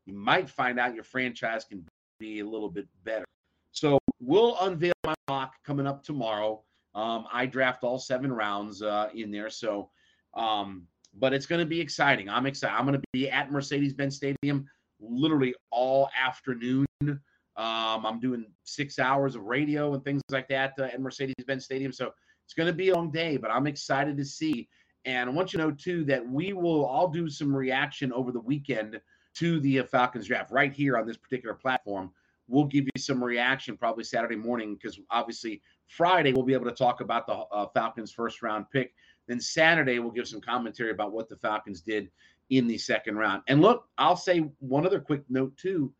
You 0.06 0.14
might 0.14 0.48
find 0.48 0.80
out 0.80 0.94
your 0.94 1.04
franchise 1.04 1.64
can 1.64 1.84
be 2.18 2.40
a 2.40 2.46
little 2.46 2.70
bit 2.70 2.88
better. 3.04 3.24
So 3.72 3.98
we'll 4.20 4.56
unveil 4.60 4.94
my 5.04 5.14
mock 5.28 5.54
coming 5.64 5.86
up 5.86 6.02
tomorrow. 6.02 6.62
Um, 6.94 7.26
I 7.32 7.46
draft 7.46 7.84
all 7.84 7.98
seven 7.98 8.32
rounds 8.32 8.82
uh, 8.82 9.10
in 9.14 9.30
there. 9.30 9.50
So, 9.50 9.90
um, 10.34 10.86
but 11.14 11.32
it's 11.32 11.46
going 11.46 11.60
to 11.60 11.66
be 11.66 11.80
exciting. 11.80 12.28
I'm 12.28 12.46
excited. 12.46 12.74
I'm 12.74 12.86
going 12.86 12.98
to 12.98 13.06
be 13.12 13.30
at 13.30 13.52
Mercedes 13.52 13.92
Benz 13.92 14.16
Stadium 14.16 14.66
literally 15.00 15.54
all 15.70 16.08
afternoon. 16.18 16.86
Um, 17.02 17.20
I'm 17.56 18.20
doing 18.20 18.46
six 18.64 18.98
hours 18.98 19.34
of 19.34 19.42
radio 19.42 19.94
and 19.94 20.02
things 20.04 20.22
like 20.30 20.48
that 20.48 20.74
uh, 20.78 20.84
at 20.84 21.00
Mercedes 21.00 21.44
Benz 21.46 21.64
Stadium. 21.64 21.92
So 21.92 22.12
it's 22.44 22.54
going 22.54 22.68
to 22.68 22.72
be 22.72 22.88
a 22.88 22.94
long 22.94 23.10
day, 23.10 23.36
but 23.36 23.50
I'm 23.50 23.66
excited 23.66 24.16
to 24.16 24.24
see. 24.24 24.68
And 25.04 25.30
I 25.30 25.32
want 25.32 25.52
you 25.52 25.58
to 25.58 25.66
know, 25.66 25.70
too, 25.72 26.04
that 26.04 26.26
we 26.26 26.52
will 26.52 26.84
all 26.84 27.08
do 27.08 27.28
some 27.28 27.54
reaction 27.54 28.12
over 28.12 28.32
the 28.32 28.40
weekend 28.40 29.00
to 29.34 29.60
the 29.60 29.80
uh, 29.80 29.84
Falcons 29.84 30.26
draft 30.26 30.50
right 30.50 30.72
here 30.72 30.96
on 30.96 31.06
this 31.06 31.16
particular 31.16 31.54
platform. 31.54 32.12
We'll 32.48 32.64
give 32.64 32.84
you 32.84 33.00
some 33.00 33.22
reaction 33.22 33.76
probably 33.76 34.04
Saturday 34.04 34.36
morning 34.36 34.74
because 34.74 34.98
obviously 35.10 35.62
Friday 35.86 36.32
we'll 36.32 36.44
be 36.44 36.54
able 36.54 36.64
to 36.64 36.72
talk 36.72 37.00
about 37.00 37.26
the 37.26 37.34
uh, 37.34 37.66
Falcons' 37.74 38.10
first 38.10 38.42
round 38.42 38.66
pick. 38.72 38.94
Then 39.26 39.40
Saturday 39.40 39.98
we'll 39.98 40.10
give 40.10 40.26
some 40.26 40.40
commentary 40.40 40.90
about 40.90 41.12
what 41.12 41.28
the 41.28 41.36
Falcons 41.36 41.82
did 41.82 42.10
in 42.50 42.66
the 42.66 42.78
second 42.78 43.16
round. 43.16 43.42
And 43.48 43.60
look, 43.60 43.86
I'll 43.98 44.16
say 44.16 44.38
one 44.58 44.86
other 44.86 45.00
quick 45.00 45.22
note 45.28 45.56
too. 45.56 45.92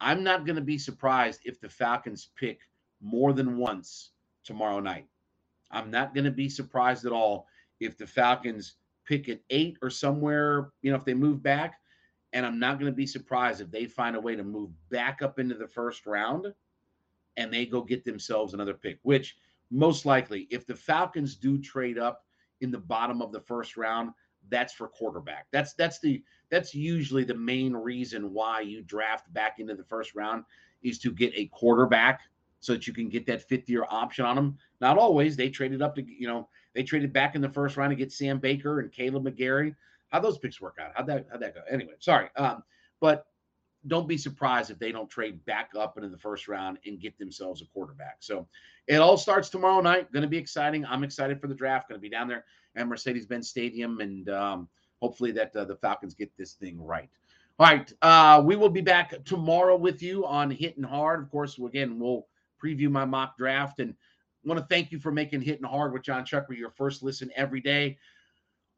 I'm 0.00 0.24
not 0.24 0.44
going 0.44 0.56
to 0.56 0.62
be 0.62 0.78
surprised 0.78 1.40
if 1.44 1.60
the 1.60 1.68
Falcons 1.68 2.30
pick 2.36 2.58
more 3.00 3.32
than 3.32 3.56
once 3.56 4.10
tomorrow 4.42 4.80
night. 4.80 5.06
I'm 5.70 5.90
not 5.90 6.14
going 6.14 6.24
to 6.24 6.30
be 6.30 6.48
surprised 6.48 7.06
at 7.06 7.12
all 7.12 7.46
if 7.84 7.96
the 7.96 8.06
Falcons 8.06 8.76
pick 9.04 9.28
at 9.28 9.40
eight 9.50 9.76
or 9.82 9.90
somewhere, 9.90 10.70
you 10.82 10.90
know, 10.90 10.96
if 10.96 11.04
they 11.04 11.14
move 11.14 11.42
back. 11.42 11.80
And 12.32 12.44
I'm 12.44 12.58
not 12.58 12.80
going 12.80 12.90
to 12.90 12.96
be 12.96 13.06
surprised 13.06 13.60
if 13.60 13.70
they 13.70 13.86
find 13.86 14.16
a 14.16 14.20
way 14.20 14.34
to 14.34 14.42
move 14.42 14.70
back 14.90 15.22
up 15.22 15.38
into 15.38 15.54
the 15.54 15.68
first 15.68 16.04
round 16.04 16.52
and 17.36 17.52
they 17.52 17.66
go 17.66 17.80
get 17.80 18.04
themselves 18.04 18.54
another 18.54 18.74
pick, 18.74 18.98
which 19.02 19.36
most 19.70 20.04
likely, 20.04 20.46
if 20.50 20.66
the 20.66 20.74
Falcons 20.74 21.36
do 21.36 21.58
trade 21.58 21.98
up 21.98 22.24
in 22.60 22.70
the 22.70 22.78
bottom 22.78 23.22
of 23.22 23.32
the 23.32 23.40
first 23.40 23.76
round, 23.76 24.10
that's 24.50 24.72
for 24.72 24.88
quarterback. 24.88 25.46
That's 25.52 25.74
that's 25.74 26.00
the 26.00 26.22
that's 26.50 26.74
usually 26.74 27.24
the 27.24 27.34
main 27.34 27.72
reason 27.72 28.32
why 28.32 28.60
you 28.60 28.82
draft 28.82 29.32
back 29.32 29.58
into 29.58 29.74
the 29.74 29.84
first 29.84 30.14
round 30.14 30.44
is 30.82 30.98
to 31.00 31.10
get 31.10 31.32
a 31.34 31.46
quarterback 31.46 32.20
so 32.60 32.72
that 32.72 32.86
you 32.86 32.92
can 32.92 33.08
get 33.08 33.26
that 33.26 33.48
fifth 33.48 33.68
year 33.68 33.84
option 33.90 34.24
on 34.24 34.36
them. 34.36 34.58
Not 34.84 34.98
always. 34.98 35.34
They 35.34 35.48
traded 35.48 35.80
up 35.80 35.94
to 35.94 36.04
you 36.06 36.28
know 36.28 36.46
they 36.74 36.82
traded 36.82 37.10
back 37.10 37.34
in 37.34 37.40
the 37.40 37.48
first 37.48 37.78
round 37.78 37.90
to 37.92 37.96
get 37.96 38.12
Sam 38.12 38.38
Baker 38.38 38.80
and 38.80 38.92
Kaleb 38.92 39.26
McGary. 39.26 39.74
How 40.10 40.20
those 40.20 40.36
picks 40.36 40.60
work 40.60 40.76
out? 40.78 40.92
How'd 40.94 41.06
that 41.06 41.26
how'd 41.32 41.40
that 41.40 41.54
go? 41.54 41.62
Anyway, 41.70 41.94
sorry. 42.00 42.28
Um, 42.36 42.62
but 43.00 43.24
don't 43.86 44.06
be 44.06 44.18
surprised 44.18 44.70
if 44.70 44.78
they 44.78 44.92
don't 44.92 45.08
trade 45.08 45.42
back 45.46 45.70
up 45.74 45.96
into 45.96 46.10
the 46.10 46.18
first 46.18 46.48
round 46.48 46.76
and 46.84 47.00
get 47.00 47.18
themselves 47.18 47.62
a 47.62 47.64
quarterback. 47.72 48.16
So 48.20 48.46
it 48.86 48.96
all 48.96 49.16
starts 49.16 49.48
tomorrow 49.48 49.80
night. 49.80 50.12
Going 50.12 50.20
to 50.20 50.28
be 50.28 50.36
exciting. 50.36 50.84
I'm 50.84 51.02
excited 51.02 51.40
for 51.40 51.46
the 51.46 51.54
draft. 51.54 51.88
Going 51.88 51.98
to 51.98 52.02
be 52.02 52.10
down 52.10 52.28
there 52.28 52.44
at 52.76 52.86
Mercedes 52.86 53.24
Benz 53.24 53.48
Stadium, 53.48 54.00
and 54.00 54.28
um, 54.28 54.68
hopefully 55.00 55.32
that 55.32 55.56
uh, 55.56 55.64
the 55.64 55.76
Falcons 55.76 56.12
get 56.12 56.30
this 56.36 56.52
thing 56.52 56.78
right. 56.78 57.08
All 57.58 57.66
right, 57.66 57.90
uh, 58.02 58.42
we 58.44 58.56
will 58.56 58.68
be 58.68 58.82
back 58.82 59.14
tomorrow 59.24 59.76
with 59.76 60.02
you 60.02 60.26
on 60.26 60.50
Hitting 60.50 60.84
Hard. 60.84 61.22
Of 61.22 61.30
course, 61.30 61.58
again, 61.58 61.98
we'll 61.98 62.26
preview 62.62 62.90
my 62.90 63.06
mock 63.06 63.38
draft 63.38 63.80
and 63.80 63.94
want 64.44 64.60
to 64.60 64.66
thank 64.66 64.92
you 64.92 64.98
for 64.98 65.10
making 65.10 65.42
Hitting 65.42 65.64
Hard 65.64 65.92
with 65.92 66.02
Jon 66.02 66.24
Chuckery 66.24 66.58
your 66.58 66.70
first 66.70 67.02
listen 67.02 67.30
every 67.36 67.60
day. 67.60 67.98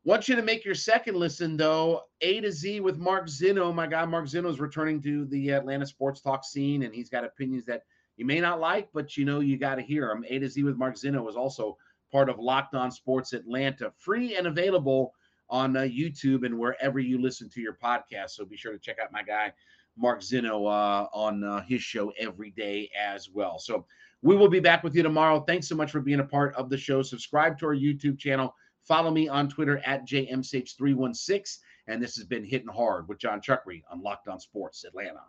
Want 0.04 0.28
you 0.28 0.36
to 0.36 0.42
make 0.42 0.64
your 0.64 0.76
second 0.76 1.16
listen 1.16 1.56
though. 1.56 2.02
A 2.20 2.40
to 2.40 2.52
Z 2.52 2.80
with 2.80 2.96
Mark 2.96 3.28
Zeno. 3.28 3.72
My 3.72 3.88
guy 3.88 4.04
Mark 4.04 4.28
Zeno 4.28 4.48
is 4.48 4.60
returning 4.60 5.02
to 5.02 5.24
the 5.26 5.50
Atlanta 5.50 5.86
sports 5.86 6.20
talk 6.20 6.44
scene, 6.44 6.84
and 6.84 6.94
he's 6.94 7.10
got 7.10 7.24
opinions 7.24 7.64
that 7.66 7.82
you 8.16 8.24
may 8.24 8.40
not 8.40 8.60
like, 8.60 8.88
but 8.94 9.16
you 9.16 9.24
know 9.24 9.40
you 9.40 9.58
got 9.58 9.74
to 9.74 9.82
hear 9.82 10.08
them. 10.08 10.24
A 10.28 10.38
to 10.38 10.48
Z 10.48 10.62
with 10.62 10.76
Mark 10.76 10.96
Zeno 10.96 11.28
is 11.28 11.36
also 11.36 11.76
part 12.12 12.28
of 12.28 12.38
Locked 12.38 12.74
On 12.74 12.90
Sports 12.90 13.32
Atlanta, 13.32 13.92
free 13.98 14.36
and 14.36 14.46
available 14.46 15.12
on 15.50 15.76
uh, 15.76 15.80
YouTube 15.80 16.44
and 16.44 16.58
wherever 16.58 16.98
you 16.98 17.20
listen 17.20 17.48
to 17.50 17.60
your 17.60 17.74
podcast. 17.74 18.30
So 18.30 18.44
be 18.44 18.56
sure 18.56 18.72
to 18.72 18.78
check 18.78 18.98
out 19.02 19.12
my 19.12 19.22
guy, 19.22 19.52
Mark 19.96 20.22
Zeno, 20.22 20.66
uh, 20.66 21.08
on 21.12 21.44
uh, 21.44 21.62
his 21.62 21.82
show 21.82 22.12
every 22.18 22.50
day 22.50 22.90
as 22.96 23.28
well. 23.28 23.58
So 23.58 23.86
we 24.22 24.36
will 24.36 24.48
be 24.48 24.60
back 24.60 24.82
with 24.82 24.94
you 24.94 25.02
tomorrow. 25.02 25.40
Thanks 25.40 25.68
so 25.68 25.74
much 25.74 25.90
for 25.90 26.00
being 26.00 26.20
a 26.20 26.24
part 26.24 26.54
of 26.54 26.70
the 26.70 26.78
show. 26.78 27.02
Subscribe 27.02 27.58
to 27.58 27.66
our 27.66 27.76
YouTube 27.76 28.18
channel. 28.18 28.54
Follow 28.82 29.10
me 29.10 29.28
on 29.28 29.48
Twitter 29.48 29.80
at 29.84 30.06
JMSH316. 30.06 31.58
And 31.88 32.02
this 32.02 32.16
has 32.16 32.24
been 32.24 32.44
Hitting 32.44 32.68
Hard 32.68 33.08
with 33.08 33.18
Jon 33.18 33.40
Chuckery 33.40 33.82
on 33.90 34.02
Locked 34.02 34.28
On 34.28 34.40
Sports 34.40 34.84
Atlanta. 34.84 35.20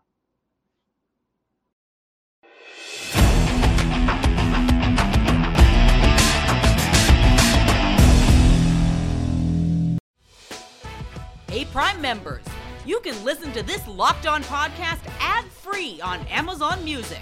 Hey, 11.49 11.65
Prime 11.65 12.01
members, 12.01 12.43
you 12.85 12.99
can 12.99 13.23
listen 13.23 13.51
to 13.53 13.63
this 13.63 13.87
Locked 13.87 14.27
On 14.27 14.43
podcast 14.43 14.99
ad 15.19 15.45
free 15.45 15.99
on 16.01 16.19
Amazon 16.27 16.83
Music. 16.83 17.21